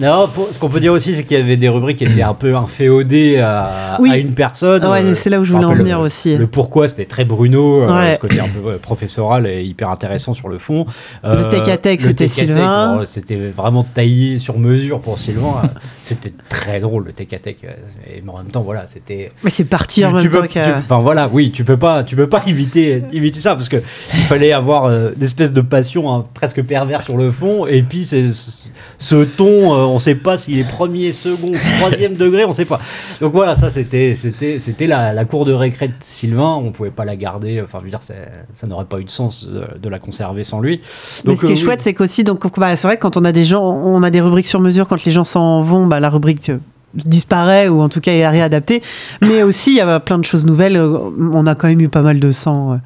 [0.00, 2.22] Non, pour- ce qu'on peut dire aussi, c'est qu'il y avait des rubriques qui étaient
[2.22, 4.10] un peu inféodées à, Oui.
[4.12, 4.84] à une personne.
[4.86, 6.36] Ouais, Euh, c'est là où je voulais en le- venir aussi.
[6.36, 8.14] Le pourquoi, c'était très Bruno, euh, Ouais.
[8.14, 10.86] ce côté un peu euh, professoral et hyper intéressant sur le fond.
[11.24, 12.98] Le tech à tech, le c'était Sylvain.
[12.98, 15.62] bon, C'était vraiment taillé sur mesure pour Sylvain.
[15.64, 15.66] Euh,
[16.02, 17.56] c'était très drôle le tech à tech.
[17.64, 17.68] euh,
[18.06, 19.30] Et mais en même temps, voilà, c'était.
[19.42, 20.76] Mais c'est parti en Tu- même tu peux- temps tu- qu'à.
[20.78, 23.78] Enfin voilà, oui, tu peux pas, tu peux pas imiter, imiter ça parce que
[24.14, 26.62] il fallait avoir euh, une espèce de passion hein, presque
[27.02, 28.24] sur le fond et puis c'est
[28.98, 32.80] ce, ton, euh, on sait pas s'il est premier, second, troisième degré, on sait pas.
[33.20, 36.90] Donc voilà, ça c'était, c'était, c'était la, la cour de récré de Sylvain, on pouvait
[36.90, 37.60] pas la garder.
[37.62, 40.60] Enfin, je veux dire, ça n'aurait pas eu de sens de, de la conserver sans
[40.60, 40.80] lui.
[41.24, 41.58] Mais ce qui euh, est oui.
[41.58, 44.10] chouette, c'est qu'aussi, donc, bah, c'est vrai que quand on a des gens, on a
[44.10, 46.58] des rubriques sur mesure, quand les gens s'en vont, bah, la rubrique euh,
[46.94, 48.82] disparaît ou en tout cas est réadaptée.
[49.20, 50.76] Mais aussi, il y a plein de choses nouvelles.
[50.76, 50.98] Euh,
[51.32, 52.76] On a quand même eu pas mal de 100, euh,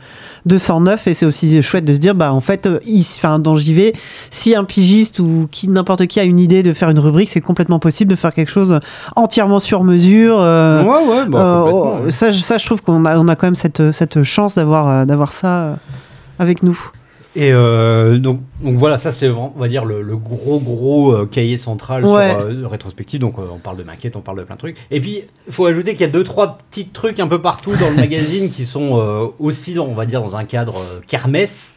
[0.46, 3.38] de 109 et c'est aussi chouette de se dire, bah, en fait, euh, il- enfin,
[3.38, 3.94] dans JV,
[4.30, 7.40] si un pigiste ou qui, n'importe qui a une idée de faire une rubrique, c'est
[7.40, 8.78] complètement possible de faire quelque chose
[9.16, 10.38] entièrement sur mesure.
[10.40, 11.38] euh, Ouais, ouais, bah,
[12.04, 14.56] euh, ça, je- ça, je trouve qu'on a, on a quand même cette, cette chance
[14.56, 15.74] d'avoir, euh, d'avoir ça euh,
[16.38, 16.78] avec nous.
[17.34, 21.12] Et euh, donc, donc voilà, ça c'est vraiment, on va dire le, le gros gros
[21.14, 22.30] euh, cahier central Ouais.
[22.30, 23.20] sur euh, rétrospective.
[23.20, 24.76] Donc euh, on parle de maquettes, on parle de plein de trucs.
[24.90, 27.72] Et puis il faut ajouter qu'il y a deux trois petits trucs un peu partout
[27.80, 31.00] dans le magazine qui sont euh, aussi, dans- on va dire, dans un cadre euh,
[31.06, 31.74] kermesse.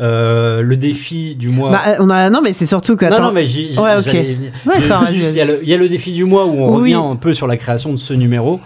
[0.00, 1.70] Euh, le défi du mois.
[1.72, 3.04] Bah, on a, non, mais c'est surtout que.
[3.04, 4.04] non, attends, non, mais j'y, Ouais, ok.
[4.06, 4.52] j'allais y venir.
[4.64, 4.74] Ouais,
[5.10, 6.94] il, y a le, il y a le défi du mois où on Oui.
[6.94, 8.60] revient un peu sur la création de ce numéro.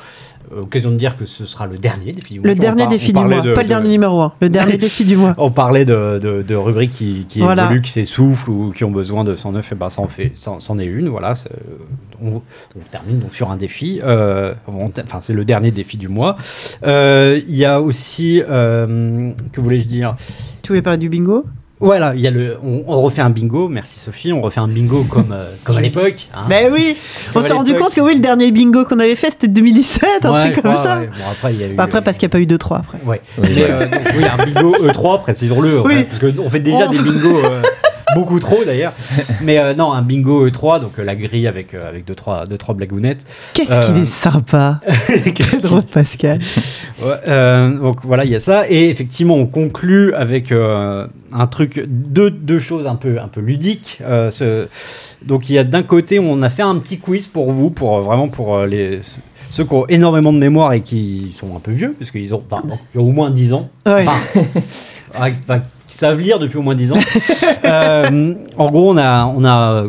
[0.54, 2.48] Euh, occasion de dire que ce sera le dernier défi du mois.
[2.48, 4.76] le dernier par- défi du mois, de- pas le de- dernier numéro 1, le dernier
[4.78, 5.32] défi du mois.
[5.38, 7.64] on parlait de, de, rubriques qui, qui Voilà.
[7.64, 10.52] évoluent, qui s'essoufflent ou qui ont besoin de 109, et ben ça en fait, ça,
[10.78, 11.34] est une, voilà.
[11.34, 11.50] c'est-
[12.22, 14.00] On, on termine donc sur un défi.
[14.02, 16.36] euh, Enfin, c'est le dernier défi du mois.
[16.86, 20.14] Euh, Il y a aussi, euh, que voulais-je dire?
[20.62, 21.44] Tu voulais parler du bingo?
[21.78, 23.68] Voilà, il y a le, on, on refait un bingo.
[23.68, 26.26] Merci Sophie, on refait un bingo comme euh, comme à l'époque.
[26.34, 26.44] hein.
[26.48, 26.96] Ben oui
[27.34, 30.32] On s'est rendu compte que oui, le dernier bingo qu'on avait fait, c'était 2017, un
[30.32, 30.98] Ouais, truc comme crois, ça.
[31.00, 31.06] ouais.
[31.08, 32.76] Bon, après, il y a eu, Bah, Après, parce qu'il n'y a pas eu 2-3
[32.78, 32.98] après.
[33.04, 33.20] Ouais.
[33.38, 35.94] Oui, Mais euh, donc, oui, un bingo E3, précisons-le, Oui.
[35.96, 37.62] fait, parce qu'on fait déjà des bingos euh,
[38.18, 38.92] beaucoup trop d'ailleurs.
[39.42, 42.44] Mais euh, non, un bingo E3, donc euh, la grille avec euh, avec deux trois
[42.44, 43.24] deux trois blagounettes.
[43.54, 43.78] Qu'est-ce Euh.
[43.80, 44.80] qu'il est sympa,
[45.50, 46.40] Pedro Pascal.
[47.02, 48.64] Ouais, euh, donc voilà, il y a ça.
[48.70, 53.42] Et effectivement, on conclut avec euh, un truc, deux, deux choses un peu, un peu
[53.42, 53.98] ludiques.
[54.00, 54.66] Euh, ce-
[55.22, 57.98] donc il y a d'un côté, on a fait un petit quiz pour vous, pour
[57.98, 59.00] euh, vraiment pour euh, les
[59.50, 62.42] ceux qui ont énormément de mémoire et qui sont un peu vieux, parce qu'ils ont,
[62.50, 63.68] enfin, qui ont au moins 10 ans.
[63.84, 64.06] Ouais.
[64.08, 64.40] Enfin,
[65.20, 65.60] ah, enfin,
[65.96, 66.98] qui savent lire depuis au moins 10 ans.
[67.64, 69.84] Euh, en gros, on a, on a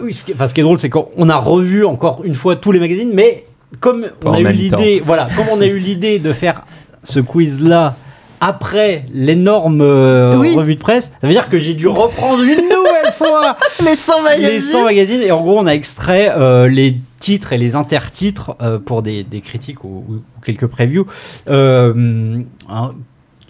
[0.00, 2.54] oui, ce qui, enfin, ce qui est drôle, c'est qu'on a revu encore une fois
[2.54, 3.46] tous les magazines, mais
[3.80, 6.62] comme Pas on a eu l'idée, voilà, comme on a eu l'idée de faire
[7.02, 7.96] ce quiz-là
[8.40, 10.54] après l'énorme euh, Oui.
[10.54, 14.22] revue de presse, ça veut dire que j'ai dû reprendre une nouvelle fois Les 100
[14.22, 17.74] magazines les 100 magazines et en gros on a extrait euh, les titres et les
[17.76, 21.06] intertitres euh, pour des, des critiques ou, ou quelques previews
[21.48, 22.90] euh, hein,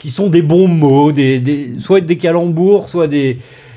[0.00, 3.36] qui sont des bons mots, des, des- soit des calembours, soit des,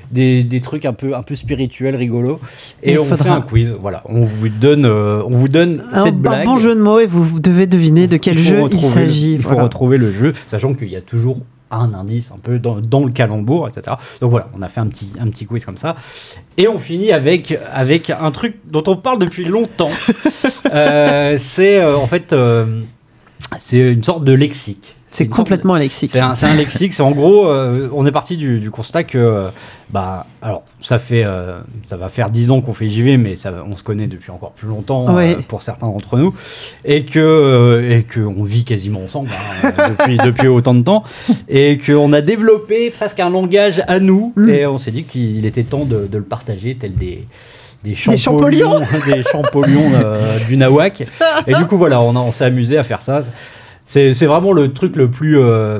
[0.10, 2.40] des, des trucs un peu, un peu spirituels, rigolos.
[2.82, 4.04] Et Il on fait un quiz, voilà.
[4.06, 7.08] On vous donne, euh, on vous donne un, cette un bon jeu de mots et
[7.08, 9.34] vous devez deviner de quel jeu il s'agit.
[9.34, 9.64] Il faut voilà.
[9.64, 11.40] retrouver le jeu, sachant qu'il y a toujours
[11.72, 13.98] un indice un peu dans, dans le calembour, etc.
[14.22, 15.96] Donc voilà, on a fait un petit, un petit quiz comme ça.
[16.56, 19.92] Et on finit avec, avec un truc dont on parle depuis longtemps.
[20.74, 22.34] Euh, c'est euh, en fait
[23.60, 24.96] c'est une sorte de lexique.
[25.14, 26.10] C'est complètement lexique.
[26.12, 29.18] c'est un, un lexique, c'est en gros, euh, on est parti du, du constat que,
[29.20, 29.48] euh,
[29.92, 33.54] bah, alors, ça fait, euh, ça va faire 10 ans qu'on fait JV, mais ça,
[33.70, 35.38] on se connaît depuis encore plus longtemps Ouais.
[35.48, 36.34] pour certains d'entre nous,
[36.84, 39.30] et que, et que on vit quasiment ensemble
[39.64, 41.04] hein, depuis, depuis autant de temps,
[41.48, 44.50] et qu'on a développé presque un langage à nous, Mm.
[44.50, 47.28] et on s'est dit qu'il était temps de, de le partager, tel des
[47.84, 48.80] des champollions.
[49.06, 51.06] des champollions euh, du nawak.
[51.48, 53.24] Et du coup, voilà, on, on s'est amusé à faire ça.
[53.86, 55.38] C'est c'est vraiment le truc le plus.
[55.40, 55.80] euh,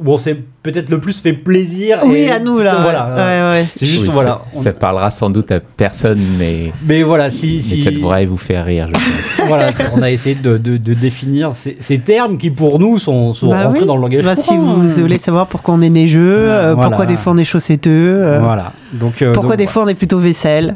[0.00, 2.00] où on s'est peut-être le plus fait plaisir.
[2.04, 2.78] Oui, et à nous là.
[2.82, 3.14] Voilà.
[3.14, 3.66] ouais, ouais.
[3.76, 4.42] C'est juste, Oui, voilà.
[4.52, 7.92] Ça, on- ça parlera sans doute à personne, mais, Mais voilà, si, mais si ça
[7.92, 8.88] devrait vous faire rire.
[8.88, 9.46] je pense.
[9.46, 13.32] voilà, on a essayé de, de- de définir ces, ces termes qui pour nous sont,
[13.34, 13.86] sont Bah rentrés oui.
[13.86, 14.82] dans le langage Bah, si vous hein.
[14.98, 16.88] voulez savoir pourquoi on est neigeux, euh, Voilà.
[16.90, 17.90] pourquoi des fois on est chaussetteux,
[18.24, 18.72] euh, Voilà.
[18.92, 20.74] Donc, euh, pourquoi donc, des fois on est plutôt vaisselle.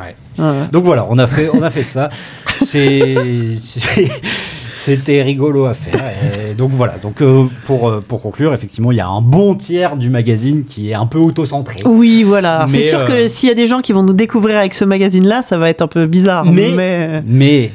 [0.00, 0.16] ouais.
[0.72, 2.10] Donc voilà, on a fait, on a fait ça.
[2.64, 3.14] C'est,
[3.60, 4.10] c'est-
[4.86, 5.94] c'était rigolo à faire.
[6.50, 6.94] Et donc voilà.
[7.02, 10.64] Donc euh, pour euh, pour conclure, effectivement, il y a un bon tiers du magazine
[10.64, 11.76] qui est un peu auto-centré.
[11.84, 12.66] Oui, voilà.
[12.68, 14.84] C'est sûr euh, que s'il y a des gens qui vont nous découvrir avec ce
[14.84, 16.44] magazine-là, ça va être un peu bizarre.
[16.44, 17.70] Mais- Mais, Mais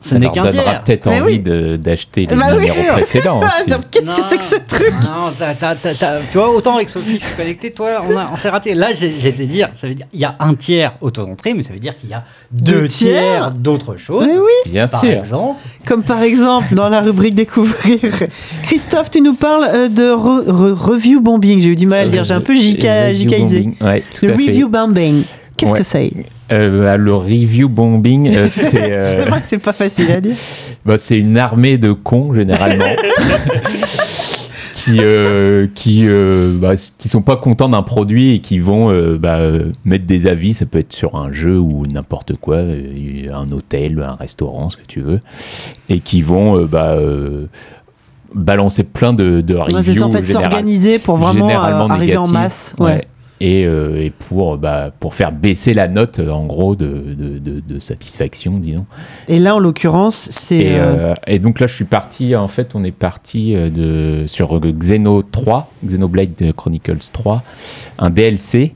[0.00, 1.38] ce Ça n'est leur donnera peut-être envie oui.
[1.40, 2.68] de- d'acheter les Bah oui.
[2.68, 3.40] numéros précédents.
[3.42, 3.70] Ah, aussi.
[3.70, 6.76] ça- Qu'est-ce que c'est que ce truc Non, t'as- t'as- t'as- t'as- tu vois, autant
[6.76, 8.74] avec Sophie, je suis connecté, toi, on, a- on s'est raté.
[8.74, 11.78] Là, été dire, ça veut dire, il y a un tiers auto-entrée, mais ça veut
[11.78, 14.26] dire qu'il y a deux, Deux tiers, tiers d'autres choses.
[14.26, 15.10] Mais oui, Bien Par sûr.
[15.10, 17.98] exemple, comme par exemple dans la rubrique découvrir.
[18.64, 21.60] Christophe, tu nous parles euh, de re- re- review bombing.
[21.60, 22.24] J'ai eu du mal à le dire.
[22.24, 23.38] J'ai un peu Euh, JKisé.
[23.38, 23.74] bombing.
[23.80, 24.42] Ouais, tout Le à fait.
[24.46, 25.22] review bombing.
[25.56, 25.78] Qu'est-ce Ouais.
[25.78, 26.12] que c'est
[26.52, 30.20] Euh, bah, le review bombing, euh, c'est euh, C'est vrai que c'est pas facile à
[30.20, 30.34] dire.
[30.84, 32.84] bah, c'est une armée de cons généralement.
[34.84, 36.06] qui euh, qui
[36.60, 39.40] bah, qui sont pas contents d'un produit et qui vont bah,
[39.84, 44.14] mettre des avis ça peut être sur un jeu ou n'importe quoi un hôtel un
[44.14, 45.18] restaurant ce que tu veux
[45.88, 46.68] et qui vont
[48.34, 51.48] balancer plein de, de Ouais, reviews c'est en fait, s'organiser pour vraiment
[51.90, 52.74] arriver en masse.
[52.78, 52.86] Ouais.
[52.86, 53.06] Ouais.
[53.40, 57.60] Et, euh, et pour, bah, pour faire baisser la note, en gros, de, de, de-
[57.60, 58.86] de satisfaction, disons.
[59.28, 60.56] Et là, en l'occurrence, c'est.
[60.56, 64.24] Et, euh, euh, et donc là, je suis parti, en fait, on est parti de,
[64.26, 67.42] sur Xeno 3, Xenoblade Chronicles 3,
[67.98, 68.74] un DLC,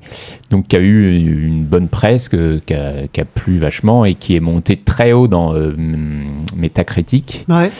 [0.50, 4.76] donc qui a eu une bonne presse, qui a, plu vachement et qui est monté
[4.76, 5.54] très haut dans
[6.56, 7.46] Metacritic.
[7.48, 7.70] Ouais.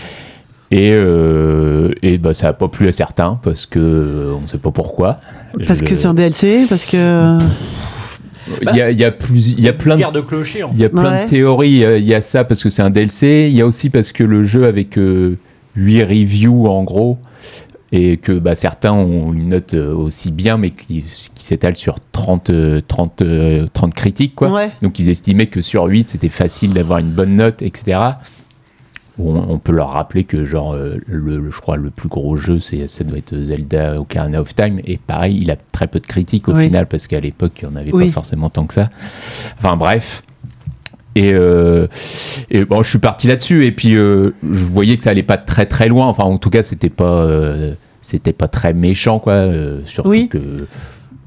[0.73, 4.47] Et, euh, et bah, ça n'a pas plu à certains parce que euh, on ne
[4.47, 5.19] sait pas pourquoi.
[5.67, 7.39] Parce Je- que c'est un DLC, parce que.
[8.63, 10.63] Il y a, il y a plus, il y a plein de de clocher.
[10.65, 11.25] En Il y a plein Ouais.
[11.25, 11.85] de théories.
[11.85, 13.49] euh, Il y a ça parce que c'est un DLC.
[13.51, 17.19] Il y a aussi parce que le jeu avec 8 reviews en gros
[17.93, 21.05] et que bah, certains ont une note euh, aussi bien mais qui,
[21.35, 24.35] qui s'étale sur 30, euh, 30, euh, 30 critiques.
[24.37, 24.51] Quoi.
[24.51, 24.71] Ouais.
[24.83, 27.99] Donc ils estimaient que sur 8 c'était facile d'avoir une bonne note, etc.
[29.19, 32.59] On peut leur rappeler que genre euh, le, le- je crois le plus gros jeu
[32.59, 36.07] c'est ça doit être Zelda Ocarina of Time et pareil il a très peu de
[36.07, 36.65] critiques au Oui.
[36.65, 38.07] final parce qu'à l'époque il n'y en avait Oui.
[38.07, 38.89] pas forcément tant que ça.
[39.59, 40.23] Enfin bref.
[41.17, 41.87] Et, euh,
[42.51, 45.37] et bon, je suis parti là-dessus et puis euh, je voyais que ça allait pas
[45.39, 46.07] très très loin.
[46.07, 49.49] Enfin, en tout cas, c'était pas euh, c'était pas très méchant quoi.
[49.85, 50.29] surtout Oui.
[50.29, 50.39] que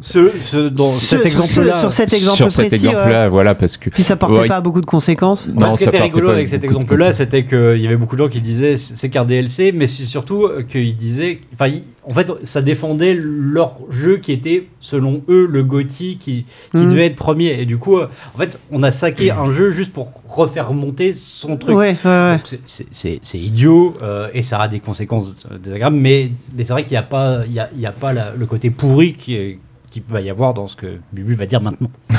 [0.06, 1.76] Ce, ce- dans Ce- cet sur exemple-là.
[1.76, 2.86] ce- sur cet exemple sur cet précis.
[2.88, 2.92] ouais.
[2.92, 4.48] exemple-là, voilà, parce que Puis ça portait Ouais.
[4.48, 5.48] pas à beaucoup de conséquences.
[5.48, 8.24] Non, Moi, ce qui était rigolo avec cet exemple-là, c'était qu'il y avait beaucoup de
[8.24, 11.40] gens qui disaient c'est qu'un DLC, mais c'est surtout qu'ils disaient.
[11.54, 11.72] Enfin,
[12.06, 16.90] en fait, ça défendait leur jeu qui était, selon eux, le GOTY qui, qui Mhm.
[16.92, 17.62] devait être premier.
[17.62, 21.56] Et du coup, en fait, on a saqué un jeu juste pour refaire remonter son
[21.56, 21.76] truc.
[21.78, 22.36] Ouais, ouais, ouais.
[22.36, 26.92] Donc, c'est- idiot euh, et ça a des conséquences désagréables, mais, mais c'est vrai qu'il
[26.92, 29.36] n'y a pas, il y a, il y a pas la- le côté pourri qui,
[29.36, 29.60] est-
[29.94, 31.90] qui va y avoir dans ce que Bubu va dire maintenant.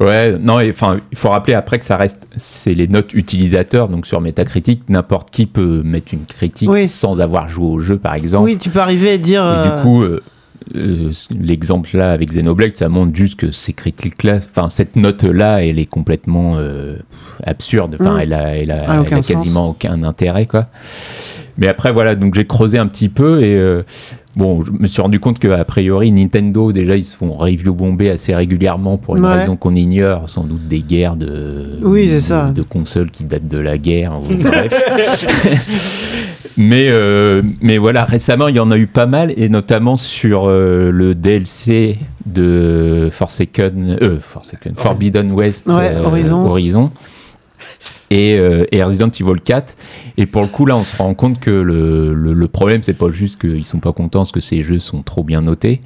[0.00, 3.86] Ouais, non, et, enfin, il faut rappeler après que ça reste, c'est les notes utilisateurs,
[3.88, 6.88] donc sur Metacritic, n'importe qui peut mettre une critique Oui.
[6.88, 8.44] sans avoir joué au jeu, par exemple.
[8.46, 9.42] Oui, tu peux arriver à dire.
[9.42, 10.22] Et euh, du coup, euh,
[10.74, 15.78] euh, l'exemple là avec Xenoblade, ça montre juste que ces critiques-là, enfin cette note-là, elle
[15.78, 16.96] est complètement euh,
[17.44, 17.96] absurde.
[18.00, 18.20] Enfin, Mm.
[18.22, 20.64] elle a, elle a, Ah, elle aucun a quasiment aucun intérêt, quoi.
[21.58, 23.82] Mais après, voilà, donc j'ai creusé un petit peu et euh,
[24.36, 28.10] bon, je me suis rendu compte qu'a priori, Nintendo, déjà, ils se font review bomber
[28.10, 29.38] assez régulièrement pour une Ouais.
[29.38, 32.50] raison qu'on ignore, sans doute des guerres de, Oui, de- ça.
[32.52, 34.12] de consoles qui datent de la guerre.
[34.20, 35.26] ou bref.
[36.56, 40.44] Mais, euh, mais voilà, récemment, il y en a eu pas mal, et notamment sur
[40.48, 46.44] euh, le DLC de Forsaken, euh, Forsaken, Forbidden West, Ouais, Horizon.
[46.46, 46.90] Horizon,
[48.10, 49.76] et, euh, et Resident Evil 4.
[50.16, 52.94] Et pour le coup, là, on se rend compte que le, le, le problème, c'est
[52.94, 55.80] pas juste qu'ils sont pas contents parce que ces jeux sont trop bien notés,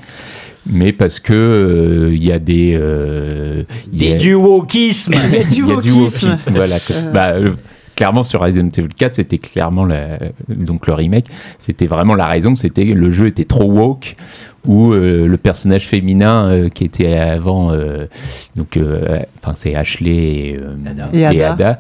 [0.66, 2.76] mais parce que euh, il y a des.
[2.80, 5.94] euh, y Des a- du il y a du wokisme.
[6.00, 6.80] wokisme, voilà.
[6.80, 7.10] que- Euh.
[7.12, 7.52] bah, euh,
[7.96, 11.26] clairement, sur Resident Evil 4, c'était clairement la, donc le remake,
[11.58, 14.16] c'était vraiment la raison, c'était le jeu était trop woke,
[14.66, 18.06] où euh, le personnage féminin euh, qui était avant, euh,
[18.56, 21.08] donc, euh, enfin, c'est Ashley et, euh, Ada.
[21.12, 21.78] Et Ada.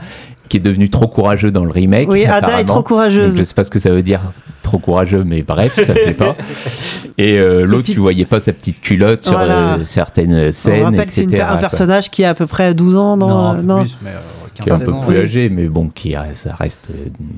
[0.54, 2.08] Qui est devenu trop courageux dans le remake.
[2.08, 3.36] Oui, Ada est trop Donc, courageuse.
[3.36, 4.20] je sais pas ce que ça veut dire,
[4.62, 6.36] trop courageux, mais bref, ça plaît pas.
[7.18, 9.74] Et euh, l'autre, puis- tu voyais pas sa petite culotte sur Voilà.
[9.74, 11.56] euh, certaines On scènes, rappelle que c'est un quoi.
[11.56, 13.28] personnage qui a à peu près 12 ans dans.
[13.28, 13.78] Non, un euh, peu non.
[13.80, 14.14] plus, mais euh,
[14.54, 16.90] qui est un 15-16 peu ans, plus âgé, mais bon, qui reste- ça reste,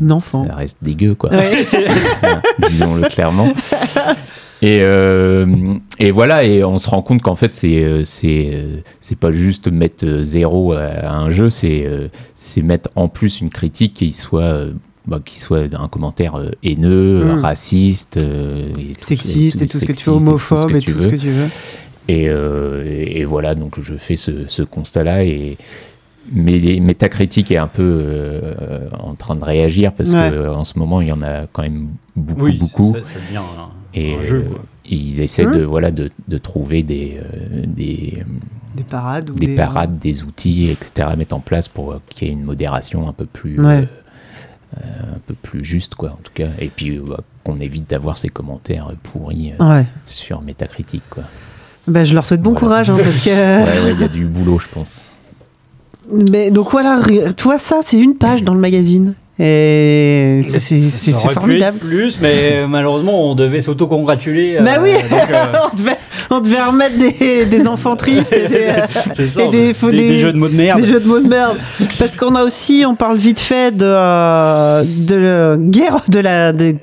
[0.04, 0.46] Un enfant.
[0.46, 1.30] ça reste dégueu, quoi.
[1.30, 1.64] Ouais.
[2.68, 3.48] disons-le clairement.
[4.62, 5.46] Et, euh,
[5.98, 9.30] et voilà, et on se rend compte qu'en fait, c'est euh, c'est euh, c'est pas
[9.30, 11.86] juste mettre zéro à, un jeu, c'est
[12.34, 14.64] c'est mettre en plus une critique qui soit
[15.06, 17.38] bah, qui soit un commentaire euh, haineux, Mm.
[17.40, 20.98] raciste, euh, et tout- Sexiste et tout ce que tu veux, sexiste homophobe et tout
[21.00, 21.48] ce que tu veux.
[22.08, 25.24] Et, euh, et, voilà, donc je fais ce, ce constat-là.
[25.24, 25.58] Et
[26.32, 30.30] mais, mais ta critique est un peu euh, en train de réagir parce Ouais.
[30.30, 32.94] que euh, en ce moment il y en a quand même beaucoup, Oui, beaucoup.
[32.94, 33.40] Ça, ça devient
[33.96, 34.44] Et un jeu.
[34.46, 34.60] euh, quoi.
[34.88, 38.22] ils essaient Hein de voilà de, de trouver des euh, des,
[38.76, 41.08] Des parades ou des parades, des outils, etc.
[41.10, 43.88] à mettre en place pour euh, qu'il y ait une modération un peu plus Ouais.
[44.76, 44.80] euh,
[45.16, 46.48] un peu plus juste quoi en tout cas.
[46.58, 49.86] Et puis euh, bah, qu'on évite d'avoir ces commentaires pourris euh, Ouais.
[50.04, 51.22] sur Metacritic quoi.
[51.88, 52.60] Bah, je leur souhaite bon Voilà.
[52.84, 53.30] courage hein, parce que.
[53.30, 55.02] Ouais ouais il y a du boulot je pense.
[56.12, 57.00] Mais donc voilà,
[57.40, 59.14] vois ça, c'est une page dans le magazine.
[59.38, 61.78] Et c'est- formidable.
[61.78, 64.58] plus, mais malheureusement, on devait s'auto-congratuler.
[64.62, 65.98] Bah euh, oui, donc, euh, on, devait,
[66.30, 69.74] on devait remettre des, des enfants tristes et des, euh, c'est ça, et des- des,
[69.74, 70.80] faut des- des- des jeux de mots de merde.
[70.80, 71.58] des jeux de mots de merde.
[71.98, 76.74] Parce qu'on a aussi, on parle vite fait de, euh, de guerre, de la de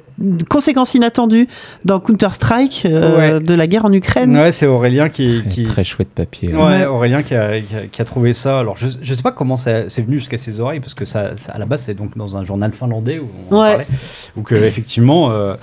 [0.50, 1.48] conséquences inattendues
[1.86, 3.40] dans Counter-Strike, euh, Ouais.
[3.44, 4.36] de la guerre en Ukraine.
[4.38, 6.54] Ouais, c'est Aurélien qui, Très, qui, très chouette papier.
[6.54, 6.86] Ouais, Ouais.
[6.86, 8.60] Aurélien qui a, qui a- qui a trouvé ça.
[8.60, 11.36] Alors, je, je sais pas comment ça- c'est venu jusqu'à ses oreilles, parce que ça,
[11.36, 13.88] ça- à la base, c'est donc dans un journal finlandais où on en parlait,
[14.38, 15.56] où que, effectivement, euh,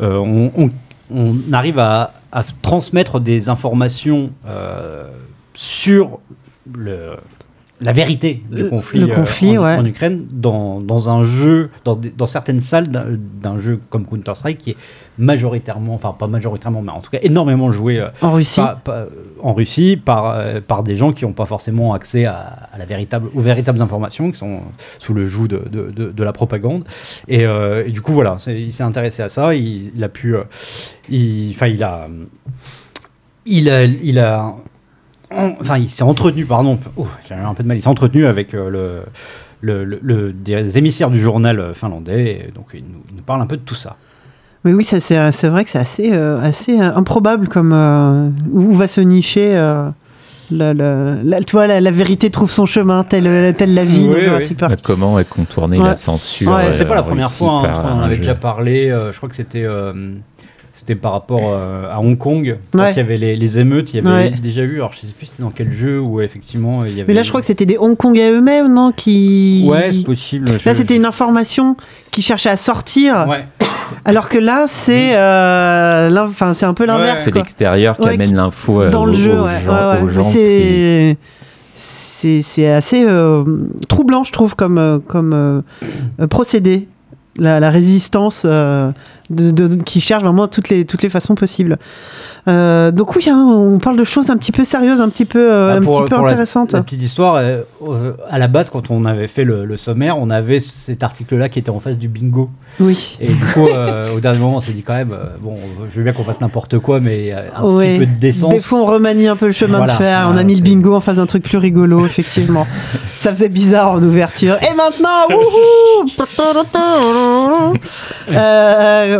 [0.00, 0.70] euh, on, on-
[1.12, 5.08] on arrive à, à transmettre des informations euh,
[5.54, 6.20] sur
[6.72, 7.16] le,
[7.82, 9.76] la vérité du Le- conflit, le euh, conflit, en, ouais.
[9.76, 14.76] en Ukraine dans, dans un jeu, dans, certaines salles d'un jeu comme Counter-Strike qui est
[15.18, 18.60] majoritairement, enfin pas majoritairement, mais en tout cas énormément joué euh, En Russie.
[18.84, 19.06] pas-
[19.42, 22.84] en Russie par, euh, par des gens qui n'ont pas forcément accès à, à la
[22.84, 24.60] véritable, aux véritables informations, qui sont
[24.98, 26.84] sous le joug de, de, de- de la propagande.
[27.28, 29.54] Et, euh, et du coup, voilà, il s'est intéressé à ça.
[29.54, 30.36] Il, il a pu.
[30.36, 30.42] euh,
[31.08, 32.08] il- Enfin, il a.
[33.46, 33.84] Il a.
[33.84, 34.54] Il a
[35.30, 38.26] en- Enfin, il s'est entretenu, pardon, oh, j'ai un peu de mal, il s'est entretenu
[38.26, 39.02] avec euh, le,
[39.60, 43.22] le, le- le- des émissaires du journal euh, finlandais, et donc il nous, il nous
[43.22, 43.96] parle un peu de tout ça.
[44.64, 48.28] Mais oui, ça, c'est c'est vrai que c'est assez, euh, assez euh, improbable comme euh,
[48.52, 49.56] où va se nicher.
[49.56, 49.88] euh,
[50.52, 54.00] la, la- la- tu vois, la, la vérité trouve son chemin, telle, telle la vie
[54.00, 54.20] Oui, dans oui.
[54.22, 54.80] Jurassic Park.
[54.82, 55.84] Comment est contourner Ouais.
[55.84, 56.72] la censure Ouais.
[56.72, 58.22] C'est pas la euh, première fois, hein, qu'on en avait jeu.
[58.22, 58.90] déjà parlé.
[58.90, 59.92] euh, je crois que c'était euh,
[60.80, 62.56] c'était par rapport euh, à Hong Kong.
[62.72, 62.92] Quand Ouais.
[62.92, 64.30] il y avait les, les émeutes, il y avait Ouais.
[64.30, 64.76] déjà eu.
[64.76, 67.04] Alors je sais plus c'était dans quel jeu où effectivement il y avait.
[67.08, 69.66] Mais là, je crois que c'était des Hong Kongais eux-mêmes, non qui...
[69.70, 70.50] Ouais, c'est possible.
[70.50, 71.76] Là, je- c'était une information
[72.10, 73.44] qui cherchait à sortir, Ouais.
[74.06, 77.20] alors que là, c'est euh, enfin, c'est un peu l'inverse.
[77.24, 80.02] C'est l'extérieur qui Ouais, amène l'info euh, dans aux, le jeu, aux ouais, gens.
[80.02, 81.16] aux C'est
[81.76, 83.44] c'est c'est assez euh,
[83.88, 85.60] troublant, je trouve, comme comme euh,
[86.20, 86.88] euh, procédé.
[87.38, 88.90] La, la résistance euh,
[89.30, 91.78] de, de- qui cherche vraiment toutes les toutes les façons possibles.
[92.48, 95.52] Euh, donc oui, hein, on parle de choses un petit peu sérieuses, un petit peu
[95.52, 96.72] euh, Bah, un petit peu la- intéressantes.
[96.72, 97.62] La, petite histoire, euh,
[98.30, 101.58] à la base, quand on avait fait le, le sommaire, on avait cet article-là qui
[101.58, 102.50] était en face du bingo.
[102.80, 103.18] Oui.
[103.20, 103.66] Et du coup,
[104.16, 105.54] au dernier moment, on s'est dit quand même, bon,
[105.90, 107.90] je veux bien qu'on fasse n'importe quoi, mais un Ouais.
[107.90, 108.50] petit peu de décence.
[108.54, 109.92] Des fois, on remanie un peu le chemin Voilà.
[109.94, 110.28] de fer.
[110.32, 112.66] On a mis le bingo en face d'un truc plus rigolo, effectivement.
[113.20, 114.56] Ça faisait bizarre en ouverture.
[114.62, 116.08] Et maintenant, wouhou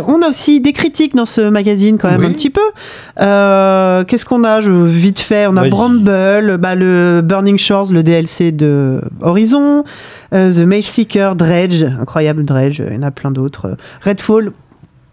[0.01, 2.25] Euh, On a aussi des critiques dans ce magazine, quand même, Oui.
[2.27, 2.61] un petit peu.
[3.19, 5.67] Euh, Qu'est-ce qu'on a je, Vite fait, on a.
[5.69, 9.83] Bramble, bah, le Burning Shores, le DLC de Horizon,
[10.33, 13.77] euh, The Mage Seeker, Dredge, incroyable Dredge, il y en a plein d'autres.
[14.01, 14.51] Redfall.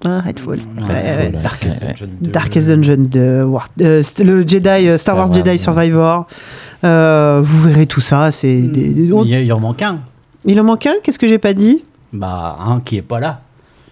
[0.04, 0.54] Ah, Redfall.
[0.56, 1.32] Ouais, ouais.
[1.42, 1.88] Darkest Ouais.
[1.88, 2.30] Dungeon 2.
[2.30, 5.58] Darkest Dungeon de War- euh, le Jedi Star, Star Wars, Wars, Jedi ouais.
[5.58, 6.26] Survivor.
[6.84, 8.30] Euh, vous verrez tout ça.
[8.30, 9.98] C'est des- Il, il en manque un.
[10.44, 10.94] Il en manque un.
[11.02, 11.84] Qu'est-ce que j'ai pas dit?
[12.12, 13.40] Bah, un qui est pas là.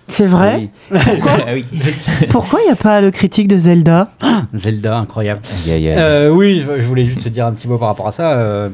[0.09, 0.69] C'est vrai.
[0.89, 1.65] Pourquoi Ah oui.
[2.31, 4.09] Pourquoi il n'y a pas le critique de Zelda?
[4.55, 5.41] Zelda, incroyable.
[5.69, 8.33] Euh, oui, je voulais juste te dire un petit mot par rapport à ça.
[8.35, 8.69] Euh,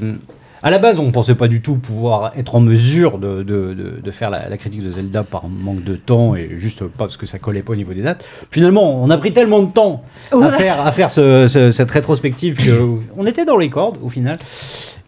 [0.64, 4.00] à la base, on pensait pas du tout pouvoir être en mesure de, de- de-
[4.00, 7.16] de faire la, la critique de Zelda par manque de temps et juste pas parce
[7.16, 8.24] que ça collait pas au niveau des dates.
[8.52, 10.50] Finalement, on a pris tellement de temps à Ouais.
[10.50, 12.80] faire, à faire ce- ce- cette rétrospective que
[13.16, 14.36] on était dans les cordes au final.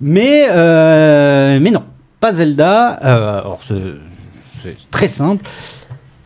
[0.01, 1.85] Mais, euh, mais non,
[2.19, 2.99] pas Zelda.
[3.05, 5.45] Euh, alors, c'est très simple.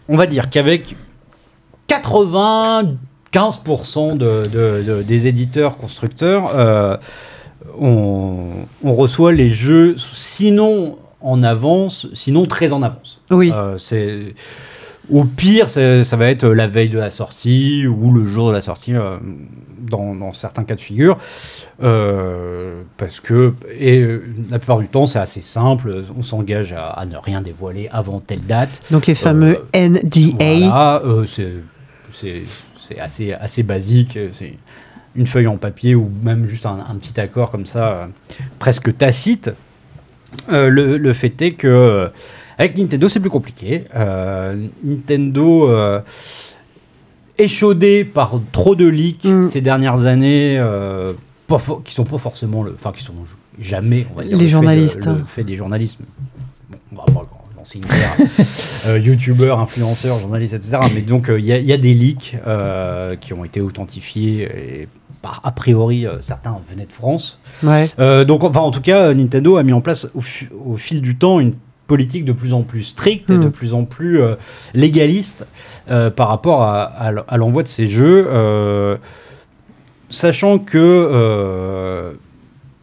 [0.09, 0.97] On va dire qu'avec
[1.89, 6.97] 95% de, de- de- des éditeurs constructeurs, euh,
[7.81, 8.51] on,
[8.85, 13.21] on reçoit les jeux sinon en avance, sinon très en avance.
[13.31, 13.51] Oui.
[13.55, 14.35] Euh, c'est
[15.11, 18.55] Au pire, ça, ça va être la veille de la sortie ou le jour de
[18.55, 19.17] la sortie, euh,
[19.81, 21.17] dans, dans certains cas de figure.
[21.83, 26.03] Euh, parce que, et euh, la plupart du temps, c'est assez simple.
[26.17, 28.83] On s'engage à, à ne rien dévoiler avant telle date.
[28.91, 30.69] Donc les fameux NDA.
[30.69, 31.03] Voilà,
[32.13, 32.43] c'est-
[33.01, 34.19] assez, assez basique.
[34.33, 34.55] C'est
[35.17, 38.09] une feuille en papier ou même juste un, un petit accord comme ça,
[38.59, 39.51] presque tacite.
[40.51, 42.11] Le, le fait est que
[42.59, 43.85] avec Nintendo, c'est plus compliqué.
[43.95, 46.01] Euh, Nintendo, euh,
[47.39, 49.51] échaudé par trop de leaks Mm.
[49.53, 51.13] ces dernières années, euh,
[51.47, 53.15] pas qui sont pas forcément, le, enfin qui sont
[53.59, 55.07] jamais, on va dire, Les le fait de- journalistes.
[55.07, 55.99] le fait des journalistes.
[56.93, 58.17] Bon, on va pas lancer une guerre.
[58.89, 60.79] euh, youtubeurs, influenceurs, journalistes, etc.
[60.95, 62.37] Mais donc, euh, il y, a- il y a des leaks
[63.21, 64.43] qui ont été authentifiés
[64.83, 64.89] et
[65.23, 67.39] par, a priori, certains venaient de France.
[67.63, 67.89] Ouais.
[68.25, 71.55] Donc, enfin, en tout cas, Nintendo a mis en place au fil du temps une
[71.89, 74.37] politique de plus en plus stricte et de plus en plus euh,
[74.75, 75.45] légaliste
[75.91, 78.27] euh, par rapport à, à l'envoi de ces jeux.
[78.29, 78.97] euh,
[80.11, 82.15] sachant que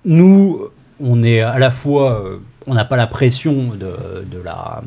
[0.03, 0.59] nous,
[0.99, 2.23] on est à la fois,
[2.67, 4.81] on n'a pas la pression de, de la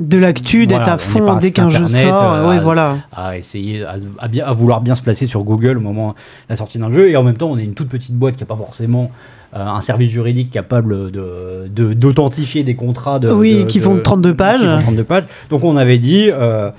[0.00, 2.22] De l'actu, d'être Voilà, à fond dès qu'un jeu sort.
[2.32, 2.96] euh, ouais, à- voilà.
[3.12, 6.14] à essayer à, à bien à vouloir bien se placer sur Google au moment de
[6.48, 8.42] la sortie d'un jeu et en même temps on est une toute petite boîte qui
[8.42, 9.10] n'a pas forcément
[9.54, 13.84] euh, un service juridique capable de de- d'authentifier des contrats de, Oui, de- qui de-
[13.84, 14.60] font 32 pages.
[14.60, 16.70] qui font 32 pages donc on avait dit euh,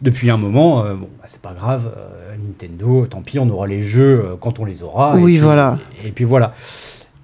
[0.00, 1.90] depuis un moment euh, bon bah, c'est pas grave
[2.38, 5.78] Nintendo tant pis on aura les jeux quand on les aura et Oui, puis- voilà.
[6.04, 6.52] et, puis voilà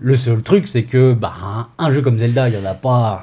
[0.01, 1.35] le seul truc c'est que bah,
[1.79, 3.23] un, un jeu comme Zelda il y en a pas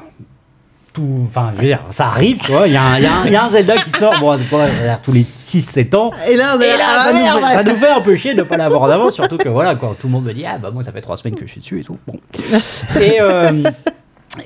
[0.98, 2.68] tout, enfin, je veux dire, ça arrive, tu vois.
[2.68, 4.36] Il y, a un- il y y a un Zelda qui sort, bon,
[5.04, 6.12] tous les 6-7 ans.
[6.28, 8.16] Et là, on est Et là, ah, ça, nous fait, ça nous fait un peu
[8.16, 10.34] chier de ne pas l'avoir en avance, surtout que voilà, quand tout le monde me
[10.34, 11.98] dit, ah bah moi ça fait 3 semaines que je suis dessus et tout.
[12.08, 12.20] Bon.
[13.00, 13.52] Et, euh,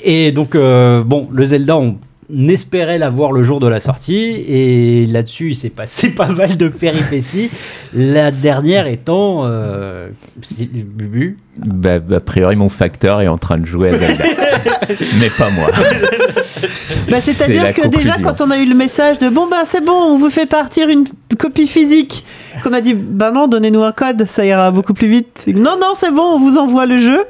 [0.04, 1.98] et donc, euh, bon, le Zelda, on
[2.48, 6.68] espérait l'avoir le jour de la sortie, et là-dessus, il s'est passé pas mal de
[6.68, 7.50] péripéties.
[7.94, 10.10] La dernière étant, euh,
[10.60, 14.24] Bubu, Bah, a priori, mon facteur est en train de jouer à Zelda.
[15.20, 15.70] Mais pas moi.
[17.10, 19.84] Bah, C'est-à-dire la que déjà, quand on a eu le message de bon, bah c'est
[19.84, 21.06] bon, on vous fait partir une
[21.38, 22.24] copie physique,
[22.64, 25.46] qu'on a dit bah non, donnez-nous un code, ça ira beaucoup plus vite.
[25.48, 27.26] Non, non, c'est bon, on vous envoie le jeu.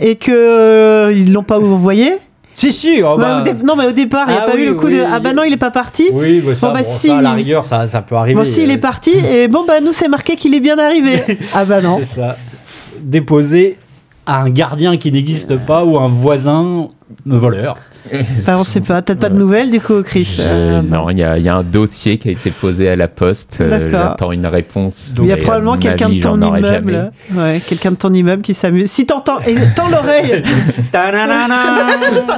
[0.00, 2.12] Et que euh, ils l'ont pas envoyé.
[2.54, 4.46] Si, si, oh, Bah, bah, au dé- non, mais au départ, il n'y a Ah
[4.50, 6.08] pas oui, eu le coup oui, de ah bah il- non, il est pas parti.
[6.12, 7.08] Oui, bah, ça, Bon, bah, bon, si.
[7.08, 8.38] ça, à la rigueur, ça, ça peut arriver.
[8.38, 11.22] Bon, si, il est parti, et bon, bah nous, c'est marqué qu'il est bien arrivé.
[11.54, 11.98] ah bah non.
[12.00, 12.36] C'est ça.
[13.00, 13.78] Déposer
[14.26, 16.88] à un gardien qui n'existe pas ou un voisin
[17.26, 17.76] voleur.
[18.46, 20.24] Bah, on sait pas, peut-être pas de nouvelles du coup, Chris.
[20.38, 22.88] Je- Euh, non, il y, a il y a un dossier qui a été posé
[22.88, 23.58] à la poste.
[23.60, 23.88] euh.
[23.90, 25.12] J'attends une réponse.
[25.18, 28.90] Il y a probablement quelqu'un de ton immeuble, ouais, quelqu'un de ton immeuble qui s'amuse.
[28.90, 30.42] Si t'entends, et tends l'oreille.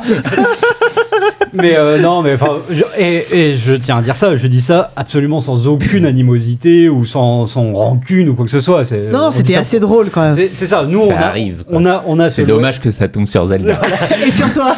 [1.53, 4.61] Mais euh, non, mais enfin, je- et, et je tiens à dire ça, je dis
[4.61, 8.85] ça absolument sans aucune animosité ou sans, sans rancune ou quoi que ce soit.
[8.85, 10.37] c'est- Non, c'était assez drôle quand même.
[10.37, 12.81] C'est c'est ça, nous Ça on a, arrive, on a, on a ce C'est dommage
[12.81, 13.81] que ça tombe sur Zelda.
[14.27, 14.75] Et sur toi,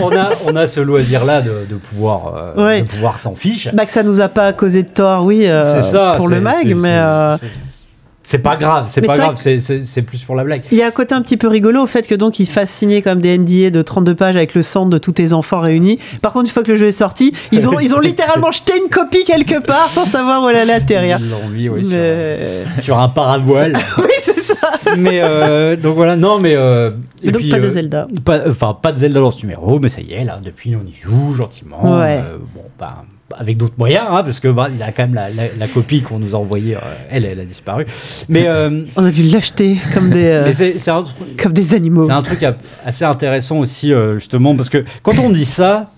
[0.00, 2.82] on a, on a ce loisir-là de, de pouvoir, euh, Ouais.
[2.82, 3.68] de pouvoir s'en fiche.
[3.74, 6.14] bah que ça nous a pas causé de tort, oui, euh, c'est ça.
[6.16, 7.46] pour le c'est- mag, c'est- mais c'est- euh, c'est-
[8.30, 10.62] c'est pas grave, c'est pas grave, c'est- plus pour la blague.
[10.70, 12.70] il y a un côté un petit peu rigolo au fait que donc ils fassent
[12.70, 15.98] signer comme des NDA de 32 pages avec le sang de tous tes enfants réunis.
[16.22, 18.74] Par contre, une fois que le jeu est sorti, ils ont, ils ont littéralement jeté
[18.80, 21.18] une copie quelque part sans savoir où elle allait atterrir.
[21.20, 23.76] Ils l'ont mis, oui, sur- Mais- sur un paravoile.
[23.98, 24.94] Oui, c'est ça.
[24.96, 26.54] mais euh, donc voilà, non, mais.
[26.54, 26.90] euh,
[27.22, 28.06] Et donc pas de euh, Zelda.
[28.24, 30.86] pas- Enfin, pas de Zelda dans ce numéro, mais ça y est, là, depuis on
[30.88, 31.80] y joue gentiment.
[31.82, 32.18] Ouais.
[32.30, 33.04] Euh, bon, bah,
[33.36, 36.02] avec d'autres moyens, hein, parce que bah, il a quand même la, la- la copie
[36.02, 37.86] qu'on nous a envoyée, euh, elle, elle a disparu.
[38.28, 40.52] Mais, euh, On a dû l'acheter comme des, euh,
[40.88, 41.04] un,
[41.42, 42.06] comme des animaux.
[42.06, 45.90] c'est un truc a- assez intéressant aussi, justement, parce que quand on dit ça.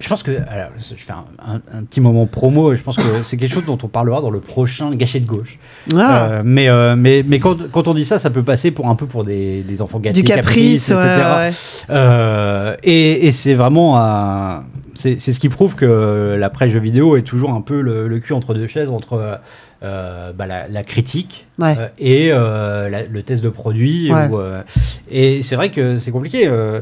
[0.00, 2.96] Je pense que, alors, je fais un, un- un petit moment promo, et je pense
[2.96, 5.58] que c'est quelque chose dont on parlera dans le prochain Gâché de gauche.
[5.94, 6.24] Ah.
[6.24, 8.94] Euh, mais euh, mais, mais quand, quand on dit ça, ça peut passer pour un
[8.94, 11.08] peu pour des, des enfants gâtés, du caprice, ouais, etc.
[11.36, 11.50] ouais.
[11.90, 14.64] Euh, et et c'est vraiment un-
[14.94, 18.18] c'est ce qui prouve que la presse jeux vidéo est toujours un peu le, le
[18.20, 19.40] cul entre deux chaises entre
[19.82, 21.74] euh, bah, la, la critique Ouais.
[21.78, 24.12] euh, et euh, la- le test de produit.
[24.12, 24.28] Ouais.
[24.28, 24.62] où, euh,
[25.10, 26.46] et c'est vrai que c'est compliqué.
[26.46, 26.80] euh,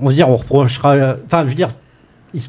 [0.00, 1.16] on va dire, on reprochera.
[1.24, 1.70] Enfin, je veux dire,
[2.34, 2.48] il se-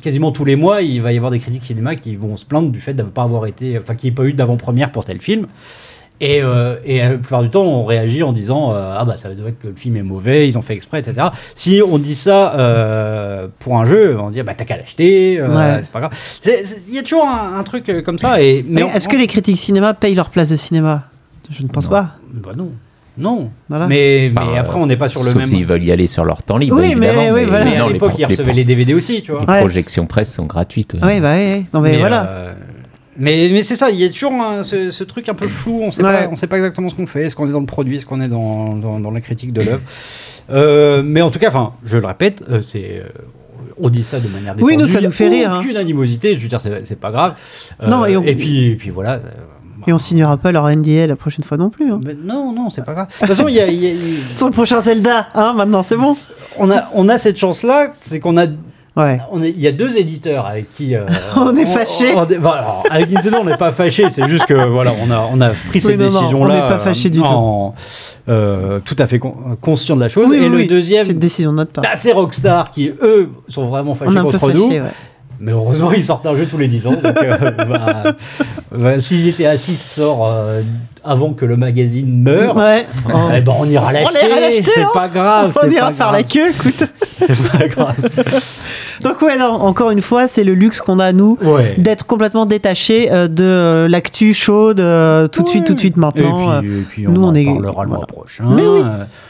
[0.00, 2.70] quasiment tous les mois, il va y avoir des critiques cinéma qui vont se plaindre
[2.70, 5.20] du fait ne pas avoir été, enfin, qu'il n'y ait pas eu d'avant-première pour tel
[5.20, 5.46] film.
[6.20, 9.28] Et, euh, et la plupart du temps, on réagit en disant euh, ah bah ça
[9.34, 11.28] doit être que le film est mauvais, ils ont fait exprès, etc.
[11.54, 15.48] Si on dit ça euh, pour un jeu, on dit bah t'as qu'à l'acheter, euh,
[15.48, 15.78] Ouais.
[15.82, 16.12] c'est pas grave.
[16.88, 18.42] Il y a toujours un, un truc euh, comme ça.
[18.42, 21.04] Et Mais mais est-ce que les critiques cinéma payent leur place de cinéma?
[21.50, 21.90] Je ne pense Non.
[21.90, 22.08] pas.
[22.34, 22.72] bah non.
[23.16, 23.50] Non.
[23.68, 23.86] Voilà.
[23.88, 25.44] Mais, mais Enfin, après, on n'est pas sur le Sauf même.
[25.46, 27.64] s'ils veulent y aller sur leur temps libre, Oui, mais oui, voilà.
[27.64, 29.40] Mais à non, l'époque, ils recevaient les DVD aussi, tu vois.
[29.40, 29.58] les Ouais.
[29.60, 30.94] projections presse sont gratuites.
[30.94, 31.00] ouais.
[31.02, 31.64] Oui, bah oui.
[31.74, 32.54] Non, mais, Mais, voilà.
[33.18, 35.80] Mais, mais c'est ça, il y a toujours un- ce, ce truc un peu flou,
[35.82, 36.28] on Ouais.
[36.30, 38.20] on sait pas exactement ce qu'on fait, est-ce qu'on est dans le produit, est-ce qu'on
[38.20, 39.82] est dans, dans, dans la critique de l'œuvre.
[40.50, 43.02] Euh, mais en tout cas, enfin, je le répète, euh, c'est.
[43.04, 43.08] euh,
[43.80, 44.72] on dit ça de manière détendue.
[44.74, 45.60] Oui, nous, ça il y a nous fait rire, hein.
[45.60, 47.34] Aucune animosité, je veux dire, c'est pas grave.
[47.82, 49.14] Euh, Non, et on- puis, et puis voilà.
[49.14, 49.20] euh,
[49.86, 51.92] Et on signera pas leur NDA la prochaine fois non plus.
[51.92, 52.00] hein.
[52.04, 53.06] mais non, non, c'est pas grave.
[53.08, 53.94] De toute façon, il y a- y a-
[54.44, 56.16] le prochain Zelda, hein, maintenant, c'est bon
[56.60, 58.46] on, a, on a cette chance-là, c'est qu'on a
[58.98, 59.18] Ouais.
[59.30, 62.12] On est- Il y a deux éditeurs avec qui euh, On est fâchés.
[62.14, 64.10] on- on- voilà, alors, avec Nintendo, on n'est pas fâchés.
[64.10, 66.54] C'est juste que voilà, on a on a pris cette Oui, non, décision-là.
[66.54, 67.74] on n'est pas fâchés du en-
[68.28, 70.28] euh, tout à fait con- conscient de la chose.
[70.30, 71.82] Oui, Et oui, le deuxième, C'est une décision de notre part.
[71.82, 74.68] bah, c'est Rockstar qui eux sont vraiment fâchés contre fâchés, nous.
[74.68, 74.82] ouais.
[75.40, 76.92] Mais heureusement, ils sortent un jeu tous les 10 ans.
[76.92, 77.36] Donc, euh,
[77.68, 78.14] bah,
[78.72, 80.62] bah, si GTA 6 sort euh,
[81.04, 82.86] avant que le magazine meure, Ouais.
[83.12, 83.18] Oh.
[83.36, 84.62] eh ben, on ira l'acheter.
[84.64, 84.88] C'est hein.
[84.92, 85.52] pas grave.
[85.62, 86.12] On ira faire grave.
[86.12, 86.82] la queue, écoute.
[87.06, 87.96] C'est pas grave.
[89.02, 91.76] Donc ouais, non, encore une fois, c'est le luxe qu'on a nous Ouais.
[91.78, 94.78] d'être complètement détaché euh, de l'actu chaude
[95.30, 96.60] tout de suite, tout de suite Et maintenant.
[96.60, 97.86] puis, et puis on nous, en on est- parlera le voilà.
[97.98, 98.44] mois prochain.
[98.48, 98.80] Mais oui.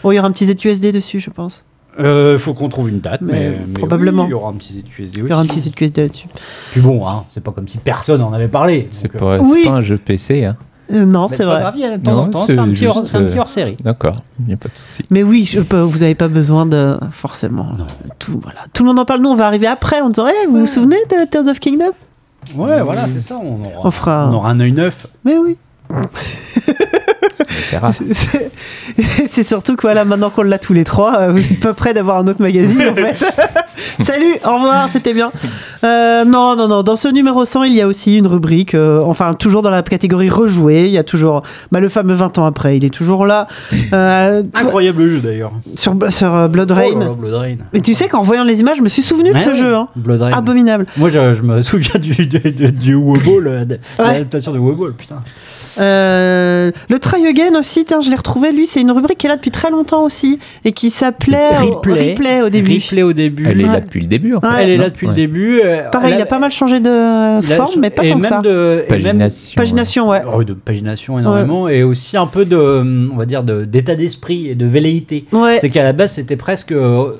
[0.04, 1.64] Oh, il y aura un petit ZQSD dessus, je pense.
[1.98, 4.22] Euh, faut qu'on trouve une date, mais, probablement.
[4.22, 5.10] oui, il y aura un petit ZQSD aussi.
[5.24, 6.28] Il y aura un petit ZQSD là-dessus.
[6.70, 8.88] Puis bon, hein, c'est pas comme si personne en avait parlé.
[8.92, 9.60] C'est euh, pas, Oui.
[9.64, 10.44] c'est pas un jeu PC.
[10.44, 10.56] Hein.
[10.90, 11.60] Euh, non, c'est pas vrai.
[11.60, 13.24] grave, il y a de temps en Non, temps, c'est un petit hors- juste, un
[13.24, 13.76] petit euh, hors-série.
[13.82, 15.04] D'accord, il n'y a pas de souci.
[15.10, 17.72] Mais oui, je peux- vous n'avez pas besoin de forcément
[18.18, 18.40] tout.
[18.42, 19.20] Voilà, tout le monde en parle.
[19.20, 21.90] Nous, on va arriver après en disant, Eh, vous vous souvenez de Tears of Kingdom?
[22.56, 23.36] Ouais, voilà, c'est ça.
[23.42, 25.06] On aura, On fera- on aura un œil neuf.
[25.24, 25.56] Mais oui.
[27.50, 27.92] C'est rare.
[27.94, 28.50] C'est-
[29.30, 31.94] C'est surtout que voilà, maintenant qu'on l'a tous les trois, euh, vous êtes pas prêts
[31.94, 33.16] d'avoir un autre magazine en fait.
[34.04, 35.30] Salut, au revoir, c'était bien.
[35.84, 36.82] Euh, non, non, non.
[36.82, 39.82] Dans ce numéro 100, il y a aussi une rubrique, euh, enfin toujours dans la
[39.82, 40.86] catégorie rejoué.
[40.86, 41.42] Il y a toujours
[41.72, 42.76] bah, le fameux 20 ans après.
[42.76, 43.46] Il est toujours là
[43.92, 45.52] Euh, Incroyable jeu d'ailleurs.
[45.76, 46.90] sur, sur euh, Blood Rain.
[46.94, 47.56] Oh là là, Blood Rain.
[47.72, 49.74] Mais tu sais qu'en voyant les images, je me suis souvenu de Ouais, ce jeu.
[49.74, 49.88] Hein.
[49.96, 50.32] Blood Rain.
[50.32, 50.86] Abominable.
[50.96, 52.38] Moi, je, je me souviens du, du,
[52.72, 52.96] du,
[53.98, 55.22] l'adaptation de WoBall, putain.
[55.78, 58.52] Euh, le Try Again aussi, tiens, je l'ai retrouvé.
[58.52, 62.12] Lui, c'est une rubrique qui est là depuis très longtemps aussi et qui s'appelait Replay.
[62.12, 62.74] Replay au début.
[62.78, 63.46] Replay au début.
[63.48, 64.46] Elle est là depuis le début, en fait.
[64.46, 64.54] Ouais.
[64.62, 65.12] Elle est là depuis Ouais.
[65.12, 65.60] le début.
[65.64, 68.28] euh, Pareil, il a pas mal changé de forme, mais pas et tant que même
[68.30, 68.40] ça.
[68.40, 69.56] De, et même Pagination.
[69.56, 70.22] Pagination, ouais.
[70.26, 72.58] Ah oui, de pagination énormément et aussi un peu de
[73.12, 75.58] on va dire de- d'état d'esprit et de velléité Ouais.
[75.60, 77.12] c'est qu'à la base c'était presque euh,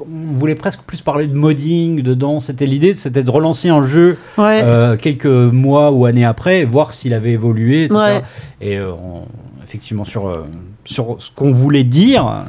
[0.00, 4.16] on voulait presque plus parler de modding dedans c'était l'idée c'était de relancer un jeu
[4.38, 4.60] Ouais.
[4.62, 7.98] euh, quelques mois ou années après voir s'il avait évolué etc.
[8.00, 8.22] Ouais.
[8.60, 9.22] et euh, on-
[9.64, 10.44] effectivement sur euh,
[10.84, 12.44] sur ce qu'on voulait dire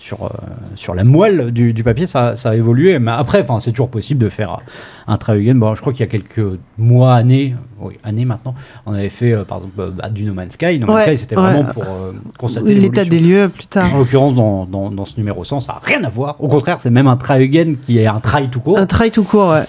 [0.00, 0.28] sur, euh,
[0.76, 2.98] sur la moelle du, du papier, ça, ça a évolué.
[2.98, 4.58] Mais après, c'est toujours possible de faire
[5.06, 5.54] un try again.
[5.56, 6.40] Bon, je crois qu'il y a quelques
[6.78, 8.54] mois, années, oui, années maintenant,
[8.86, 10.78] on avait fait, euh, par exemple, euh, bah, du No Man's Sky.
[10.80, 11.42] No Man's Ouais, Sky, c'était ouais.
[11.42, 13.94] vraiment pour euh, constater L'état des lieux plus tard.
[13.94, 16.36] En l'occurrence, dans, dans, dans ce numéro 100, ça n'a rien à voir.
[16.42, 18.78] Au contraire, c'est même un try again qui est un try tout court.
[18.78, 19.64] Un try tout court, ouais.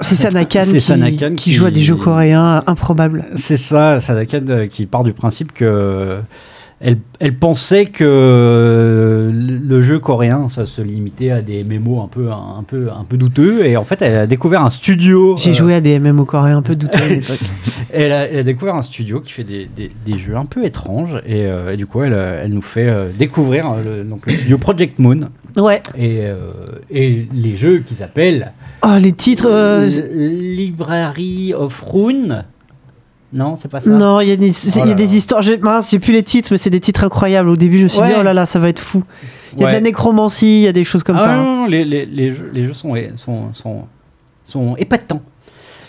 [0.00, 3.24] C'est Sanakan, Sanakan qui qui- joue à des jeux coréens improbables.
[3.36, 6.18] C'est ça, Sadakan euh, qui part du principe que
[6.82, 12.08] elle, elle pensait que le le jeu coréen, ça se limitait à des mémos un
[12.08, 13.64] peu, un, peu, un peu douteux.
[13.64, 15.36] Et en fait, elle a découvert un studio.
[15.38, 17.38] J'ai euh, joué à des MMO coréens un peu douteux à l'époque.
[17.92, 20.64] Elle a, elle a découvert un studio qui fait des, des- des jeux un peu
[20.64, 21.16] étranges.
[21.26, 24.26] Et, euh, et du coup, elle, euh, elle nous fait euh, découvrir euh, le, donc,
[24.26, 25.82] le studio Project Moon Ouais.
[25.96, 26.36] et, euh,
[26.90, 28.52] et les jeux qui s'appellent
[28.84, 29.48] Oh, les titres.
[29.48, 29.86] euh,
[30.56, 32.44] Library of Rune.
[33.32, 33.88] Non, c'est pas ça.
[33.90, 35.12] non, il y a des, y a Oh là des là.
[35.14, 35.42] histoires.
[35.42, 35.58] j'ai-
[35.90, 37.48] j'ai plus les titres, mais c'est des titres incroyables.
[37.48, 39.04] Au début, je me suis dit, oh là là, ça va être fou.
[39.56, 41.26] Il y a de la nécromancie, il y a des choses comme Ah ça.
[41.28, 41.42] ouais, hein.
[41.42, 43.82] non, non, les, les, les jeux, les jeux sont, sont, sont,
[44.44, 45.22] sont épatants.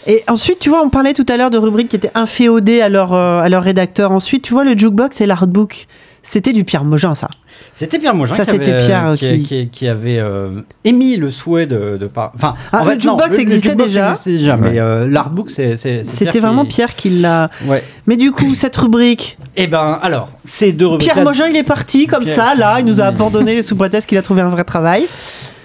[0.07, 2.89] Et ensuite, tu vois, on parlait tout à l'heure de rubriques qui étaient inféodées à
[2.89, 4.11] leur, euh, à leur rédacteur.
[4.11, 5.87] Ensuite, tu vois, le jukebox et l'artbook,
[6.25, 7.27] c'était du Pierre Mogin, ça.
[7.73, 10.19] C'était Pierre Mogin Ça, qui, c'était avait, Pierre, euh, euh, qui, qui- qui- qui avait
[10.19, 11.97] euh, émis le souhait de...
[11.97, 12.31] de par...
[12.35, 14.11] enfin, Ah, en le fait, non, jukebox existait déjà.
[14.11, 15.75] existait déjà, mais euh, l'artbook, c'est...
[15.75, 17.49] C'était vraiment qui- Pierre qui l'a.
[17.65, 17.83] Ouais.
[18.07, 21.63] Mais du coup, cette rubrique, Eh ben, alors, ces deux rubriques Pierre Mogin, il est
[21.63, 24.49] parti comme Pierre- ça, là, il nous a abandonné sous prétexte qu'il a trouvé un
[24.49, 25.05] vrai travail.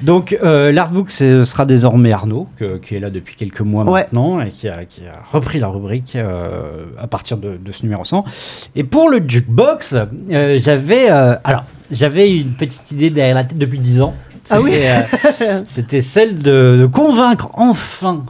[0.02, 4.02] Donc, euh, l'artbook, ce sera désormais Arnaud, que- qui est là depuis quelques mois Ouais.
[4.02, 7.82] maintenant, et qui a, qui a repris la rubrique euh, à partir de, de ce
[7.82, 8.24] numéro 100.
[8.76, 9.94] Et pour le jukebox,
[10.30, 11.08] euh, j'avais...
[11.08, 14.14] alors, j'avais une petite idée derrière la tête depuis 10 ans.
[14.50, 14.72] Ah oui
[15.66, 18.22] C'était, celle de, de convaincre enfin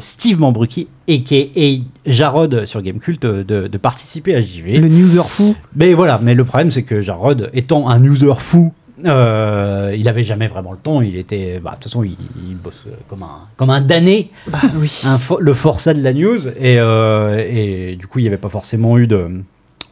[0.00, 1.82] Steve Mambruki, a.k.a.
[2.10, 4.78] Jarod sur Gamecult, de, de participer à JV.
[4.78, 5.54] Le newser fou.
[5.76, 8.72] Mais voilà, mais le problème c'est que Jarod, étant un user fou,
[9.04, 11.00] euh, il avait jamais vraiment le temps.
[11.02, 12.16] Il était, bah, de toute façon, il,
[12.48, 15.00] il bosse comme un, comme un damné, Bah oui.
[15.04, 16.48] un fo- le forçat de la news.
[16.48, 19.28] Et, euh, et du coup, il n'y avait pas forcément eu de,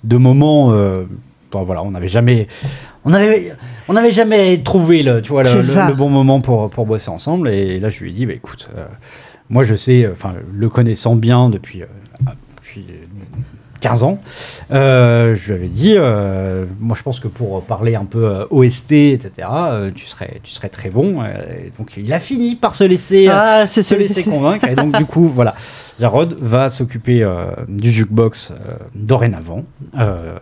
[0.05, 1.05] de moment euh,
[1.53, 2.49] bon, voilà, on n'avait jamais,
[3.05, 3.53] on avait,
[3.89, 7.49] on n'avait jamais trouvé le, tu vois, le, bon moment pour, pour bosser ensemble.
[7.51, 8.69] Et là, je lui ai dit, bah, écoute,
[9.51, 11.83] moi, je sais, enfin, le connaissant bien depuis,
[13.87, 14.19] 15 ans,
[14.73, 18.45] euh, je lui avais dit, euh, moi, je pense que pour parler un peu euh,
[18.51, 21.23] OST, etc., euh, tu serais, tu serais très bon.
[21.79, 23.29] Donc, il a fini par se laisser.
[23.31, 24.67] Ah, se laisser convaincre.
[24.69, 25.55] Et donc, du coup, voilà,
[25.99, 29.65] Jarod va s'occuper euh, du jukebox euh, dorénavant.
[29.99, 30.37] Euh,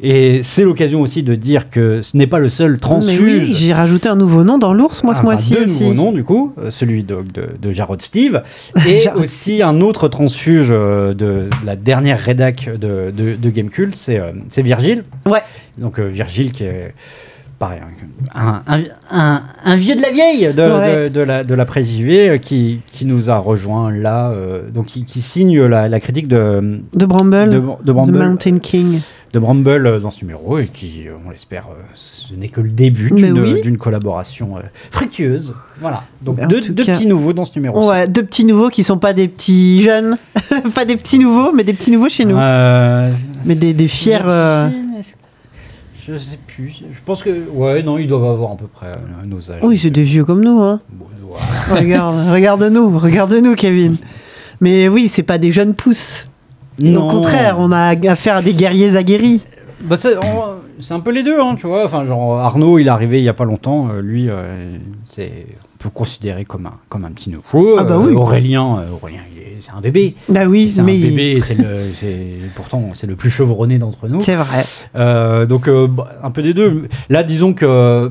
[0.00, 3.48] et c'est l'occasion aussi de dire que ce n'est pas le seul transfuge.
[3.50, 5.82] oui, j'ai rajouté un nouveau nom dans l'ours, moi, ce Enfin, mois-ci deux aussi.
[5.84, 8.42] nouveaux noms, du coup, celui de, de, de Jarod Steve,
[8.86, 14.62] et Jarod aussi un autre transfuge de la dernière rédac de, de, de Gamecult, c'est
[14.62, 15.04] Virgile.
[15.26, 15.42] Ouais.
[15.78, 16.92] Donc Virgile qui est
[17.62, 17.80] pareil,
[18.34, 18.80] un, un,
[19.12, 21.04] un- un vieux de la vieille de, Ouais.
[21.10, 24.86] de, de la, de la JV euh, qui, qui nous a rejoint là, euh, donc
[24.86, 29.00] qui, qui signe la, la critique de, De Bramble, de, Mountain King.
[29.32, 33.10] de Bramble dans ce numéro et qui, euh, on l'espère, ce n'est que le début
[33.12, 33.76] d'une oui.
[33.76, 34.56] collaboration
[34.90, 35.54] fructueuse.
[35.80, 36.02] Voilà.
[36.20, 37.88] Donc Ben, deux, petits nouveaux dans ce numéro.
[37.90, 40.16] Ouais, deux petits nouveaux qui sont pas des petits jeunes,
[40.74, 42.36] pas des petits nouveaux, mais des petits nouveaux chez nous.
[42.36, 43.10] Euh,
[43.46, 44.18] Mais des, des fiers.
[44.26, 44.68] euh,
[46.12, 46.82] Je sais plus.
[46.90, 49.60] Je pense que ouais, non, ils doivent avoir à peu près euh, nos âges.
[49.62, 50.80] Oui, c'est des vieux comme nous, hein.
[50.90, 51.80] Bon, ouais.
[51.80, 53.96] Regarde, regarde-nous, regarde-nous, Kevin.
[54.60, 56.24] Mais oui, c'est pas des jeunes pousses.
[56.78, 57.06] Non.
[57.06, 59.44] Au contraire, on a affaire à des guerriers aguerris.
[59.82, 61.84] Bah, c'est un peu les deux, hein, tu vois.
[61.84, 63.88] Enfin, genre Arnaud, il est arrivé il y a pas longtemps.
[63.90, 65.46] euh, lui, euh, c'est
[65.82, 67.76] peut considérer comme un comme un petit nouveau.
[67.78, 68.14] Ah bah Euh, oui.
[68.14, 69.20] Aurélien, euh, Aurélien,
[69.60, 70.14] c'est un bébé.
[70.28, 71.40] Bah oui, C'est mais un bébé.
[71.42, 74.20] C'est le, pourtant c'est le plus chevronné d'entre nous.
[74.20, 74.64] c'est vrai.
[74.96, 76.88] Euh, donc euh, bah, un peu des deux.
[77.10, 78.10] Là, disons que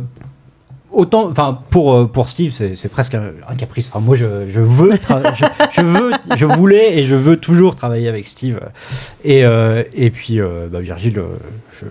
[0.92, 3.88] autant, enfin pour pour Steve, c'est c'est presque un, caprice.
[3.90, 5.34] Enfin moi, je, je veux, tra-
[5.72, 8.60] je, je veux, je voulais et je veux toujours travailler avec Steve.
[9.24, 10.40] Et euh, et puis
[10.72, 11.22] bah, Virgile,
[11.72, 11.86] je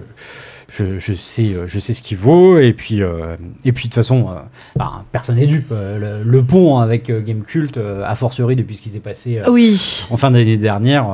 [0.72, 3.88] je, je sais, euh, je sais ce qu'il vaut, et puis, euh, et puis de
[3.88, 4.34] toute façon, euh,
[4.76, 5.70] bah, personne n'est dupe.
[5.70, 10.04] Le, le pont avec euh, Gamecult, a fortiori depuis ce qui s'est passé Oui.
[10.10, 11.06] en fin d'année dernière,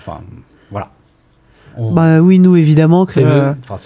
[0.00, 0.20] enfin
[0.70, 0.88] voilà.
[1.76, 3.12] On- Bah oui, nous évidemment que.
[3.12, 3.76] c'est le- enfin,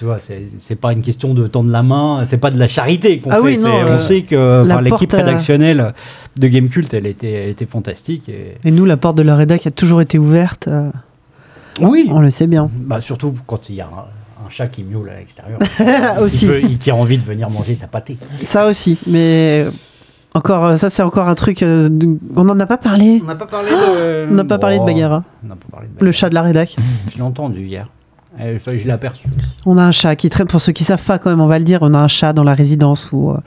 [0.59, 3.37] c'est pas une question de tendre la main, c'est pas de la charité qu'on Ah
[3.37, 3.41] fait.
[3.43, 5.95] oui, non, on sait que l'équipe à- rédactionnelle
[6.37, 8.29] de Gamecult, elle était, elle était fantastique.
[8.29, 8.55] Et...
[8.65, 10.69] Et nous, la porte de la rédac a toujours été ouverte.
[11.81, 12.09] Oui.
[12.11, 12.71] on le sait bien.
[12.73, 13.89] Bah, surtout quand il y a
[14.47, 15.59] un, chat qui miaule à l'extérieur.
[16.21, 16.47] Aussi.
[16.47, 18.17] Il, peut- qui a envie de venir manger sa pâtée.
[18.47, 19.67] Ça aussi, mais
[20.35, 21.63] encore, euh, ça c'est encore un truc.
[21.63, 21.89] euh,
[22.37, 23.21] On n'en a pas parlé.
[23.23, 24.27] On n'a pas parlé de.
[24.31, 26.43] On n'a pas parlé de Bagara, On n'a pas parlé de le chat de la
[26.43, 26.77] rédac.
[27.11, 27.87] Je l'ai entendu hier.
[28.39, 29.29] Euh, Je, je l'ai aperçu.
[29.65, 30.47] On a un chat qui traîne.
[30.47, 31.79] Pour ceux qui savent pas, quand même, on va le dire.
[31.81, 33.39] On a un chat dans la résidence où, euh,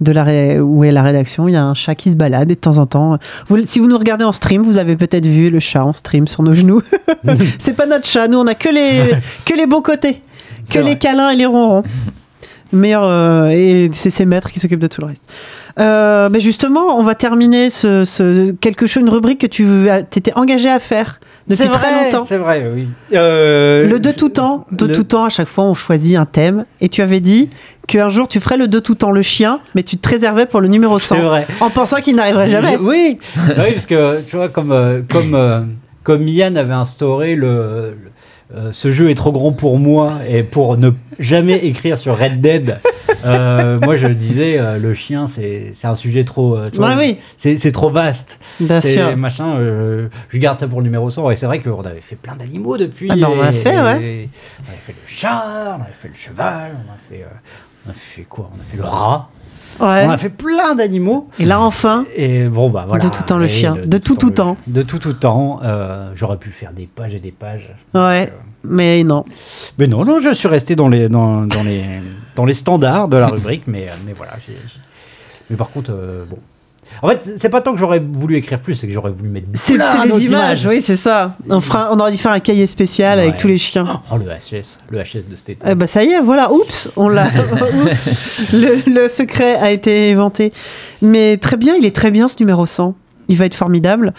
[0.00, 1.48] de la ré- où est la rédaction.
[1.48, 3.18] Il y a un chat qui se balade et de temps en temps.
[3.48, 6.28] Vous- si vous nous regardez en stream, vous avez peut-être vu le chat en stream
[6.28, 6.80] sur nos genoux.
[7.58, 8.28] c'est pas notre chat.
[8.28, 10.22] Nous, on a que les que les bons côtés,
[10.70, 11.82] que les câlins et les ronrons.
[12.72, 15.22] Meilleur euh, et c'est ses maîtres qui s'occupent de tout le reste.
[15.78, 19.64] Euh, mais justement, on va terminer ce, ce- quelque chose, une rubrique que tu
[20.10, 22.24] t'étais engagé à faire depuis très longtemps.
[22.24, 22.88] C'est vrai, oui.
[23.14, 26.24] Euh, Le de tout temps, de le- tout temps, à chaque fois on choisit un
[26.26, 26.64] thème.
[26.80, 27.50] Et tu avais dit
[27.86, 30.60] qu'un jour tu ferais le de tout temps, le chien, mais tu te réservais pour
[30.60, 31.14] le numéro 100.
[31.14, 31.46] C'est vrai.
[31.60, 32.76] En pensant qu'il n'arriverait jamais.
[32.80, 35.60] Oui, oui, parce que tu vois, comme, euh, comme, euh,
[36.02, 37.46] comme Yann avait instauré le.
[38.02, 38.10] le-
[38.54, 42.40] euh, ce jeu est trop grand pour moi et pour ne jamais écrire sur Red
[42.40, 42.78] Dead,
[43.24, 46.56] euh, moi je disais euh, le chien c'est un sujet trop.
[46.58, 48.38] Ouais, oui, c'est trop vaste.
[48.60, 49.16] bien sûr.
[49.16, 49.58] machin,
[50.28, 51.30] je garde ça pour le numéro 100.
[51.30, 53.08] Et c'est vrai qu'on avait fait plein d'animaux depuis.
[53.10, 54.02] Ah bah, on a et- fait, ouais.
[54.02, 54.28] et
[54.64, 57.24] on avait fait le chat, on avait fait le cheval, on a fait,
[57.86, 58.48] on a fait quoi?
[58.52, 59.30] On a fait le rat.
[59.80, 61.28] On a fait plein d'animaux.
[61.38, 63.04] Et là enfin, Et bon, bah voilà.
[63.04, 63.74] De tout temps le chien.
[63.84, 64.56] De tout, tout temps.
[64.66, 65.60] De tout tout temps.
[65.64, 67.74] euh, J'aurais pu faire des pages et des pages.
[67.94, 69.22] ouais, Donc, euh, mais non.
[69.78, 71.82] mais non, non, je suis resté dans les, dans, dans les,
[72.34, 74.32] dans les standards de la rubrique, mais, euh, mais voilà.
[75.50, 76.38] Mais par contre, euh, bon.
[77.02, 79.46] En fait, c'est pas tant que j'aurais voulu écrire plus, c'est que j'aurais voulu mettre
[79.54, 81.36] C'est les images, oui, c'est ça.
[81.48, 84.00] On, fera, on aurait dû faire un cahier spécial avec tous les chiens.
[84.12, 85.66] Oh, le HS, le HS de cet été.
[85.68, 87.30] Eh bah ça y est, voilà, oups, on l'a.
[88.52, 90.52] Le, le secret a été éventé.
[91.02, 92.94] Mais très bien, il est très bien ce numéro 100.
[93.28, 94.14] Il va être formidable.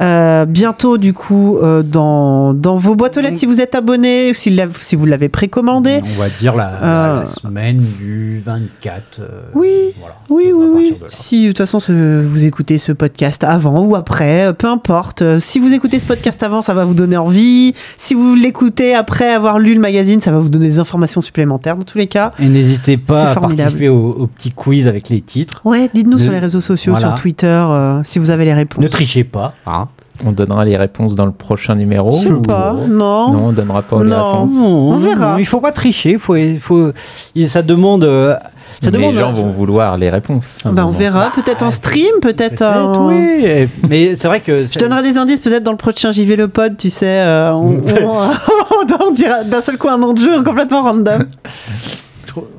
[0.00, 4.32] Euh, bientôt, du coup, euh, dans, dans vos boîtes aux lettres, si vous êtes abonné,
[4.32, 6.00] si, la- si vous l'avez précommandé.
[6.16, 7.18] On va dire la, la- Euh.
[7.20, 9.20] la semaine du 24.
[9.20, 10.14] euh, Oui, voilà.
[10.30, 10.90] Oui, oui, oui.
[11.00, 11.06] de.
[11.08, 15.38] Si de toute façon ce- vous écoutez ce podcast avant ou après, peu importe.
[15.38, 17.74] Si vous écoutez ce podcast avant, ça va vous donner envie.
[17.98, 21.76] Si vous l'écoutez après avoir lu le magazine, ça va vous donner des informations supplémentaires
[21.76, 22.32] dans tous les cas.
[22.38, 25.60] Et n'hésitez pas à participer au, au petit quiz avec les titres.
[25.64, 27.08] Ouais, dites-nous sur les réseaux sociaux, Voilà.
[27.08, 27.66] sur Twitter,
[28.04, 28.82] si vous avez les réponses.
[28.82, 29.52] Ne trichez pas.
[29.66, 29.88] Hein.
[30.24, 33.32] On donnera les réponses dans le prochain numéro Je sais ou- pas, non.
[33.32, 34.32] Non, on donnera pas les Non.
[34.32, 34.50] réponses.
[34.54, 35.32] Non, On verra.
[35.32, 36.18] non, il faut pas tricher.
[36.18, 36.92] Faut, faut,
[37.34, 38.04] il- ça demande.
[38.04, 38.36] euh,
[38.82, 39.12] ça demande.
[39.14, 40.60] les gens vont vouloir les réponses.
[40.64, 42.56] un Bah, on verra, peut-être en stream, peut-être.
[42.58, 42.62] Peut-être,
[42.98, 43.66] en- oui.
[43.88, 44.66] Mais c'est vrai que.
[44.66, 47.06] Je donnerai des indices peut-être dans le prochain JV le pod, tu sais.
[47.06, 51.24] euh, on, on- on dira d'un seul coup un nom de jeu complètement random.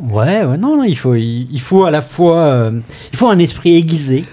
[0.02, 2.72] Ouais, ouais, non, non, il faut, il, il faut à la fois, euh,
[3.14, 4.26] il faut un esprit aiguisé,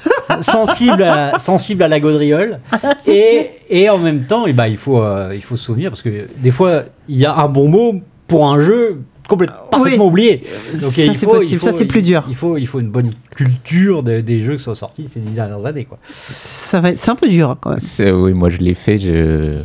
[0.42, 2.58] sensible à, sensible à la gaudriole,
[3.06, 6.02] et, et en même temps, eh ben, il faut, euh, il faut se souvenir parce
[6.02, 7.94] que des fois, il y a un bon mot
[8.26, 10.42] pour un jeu complètement parfaitement oublié.
[10.80, 11.60] Donc, Ça, il c'est faut- il possible.
[11.60, 12.24] faut- Ça, c'est plus dur.
[12.28, 15.32] Il faut, il faut une bonne culture de- des jeux qui sont sortis ces dix
[15.34, 15.98] dernières années, quoi.
[16.32, 17.78] Ça va être- C'est un peu dur quand même.
[17.78, 19.58] C'est- Oui, moi je l'ai fait, je.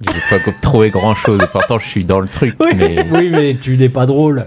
[0.00, 1.40] J'ai pas trouvé grand chose.
[1.52, 2.54] Pourtant, je suis dans le truc.
[2.76, 4.46] Mais Oui, mais tu n'es pas drôle.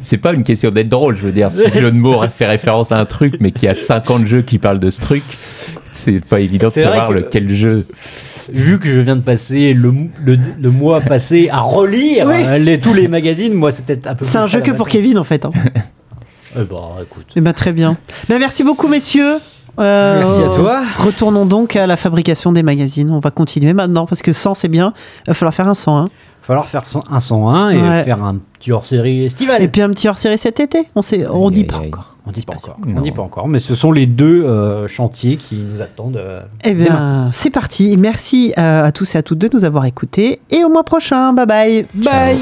[0.00, 1.16] C'est pas une question d'être drôle.
[1.16, 3.64] Je veux dire, si le jeu de mots fait référence à un truc, mais qu'il
[3.64, 5.22] y a 50 jeux qui parlent de ce truc,
[5.92, 7.86] c'est pas évident de savoir que- lequel jeu.
[8.50, 9.92] Vu que je viens de passer le,
[10.24, 12.36] le, le mois passé à relire Oui.
[12.46, 14.24] euh, les, tous les magazines, moi c'est peut-être un peu.
[14.24, 15.44] C'est un jeu que pour Kevin en fait.
[15.44, 15.50] hein.
[16.56, 17.26] Eh ben, écoute.
[17.36, 17.98] Eh ben, très bien.
[18.28, 19.36] Ben, merci beaucoup messieurs.
[19.78, 20.82] Euh, Merci à toi.
[20.96, 23.10] Retournons donc à la fabrication des magazines.
[23.12, 24.92] On va continuer maintenant parce que 100 c'est bien.
[25.26, 26.06] Il va falloir faire un 101.
[26.06, 26.10] Il va
[26.48, 28.04] falloir faire son- un 101 et Ouais.
[28.04, 29.62] faire un petit hors-série estival.
[29.62, 30.88] Et puis un petit hors-série cet été.
[30.96, 32.16] On sait, on dit pas encore.
[32.26, 32.76] on dit pas pas encore.
[32.96, 36.16] On dit pas encore, mais ce sont les deux euh, chantiers qui nous attendent.
[36.16, 37.96] euh, Eh bien, c'est parti.
[37.98, 40.40] Merci euh, à tous et à toutes de nous avoir écoutés.
[40.50, 41.32] Et au mois prochain.
[41.34, 41.86] Bye bye.
[41.94, 42.38] Bye.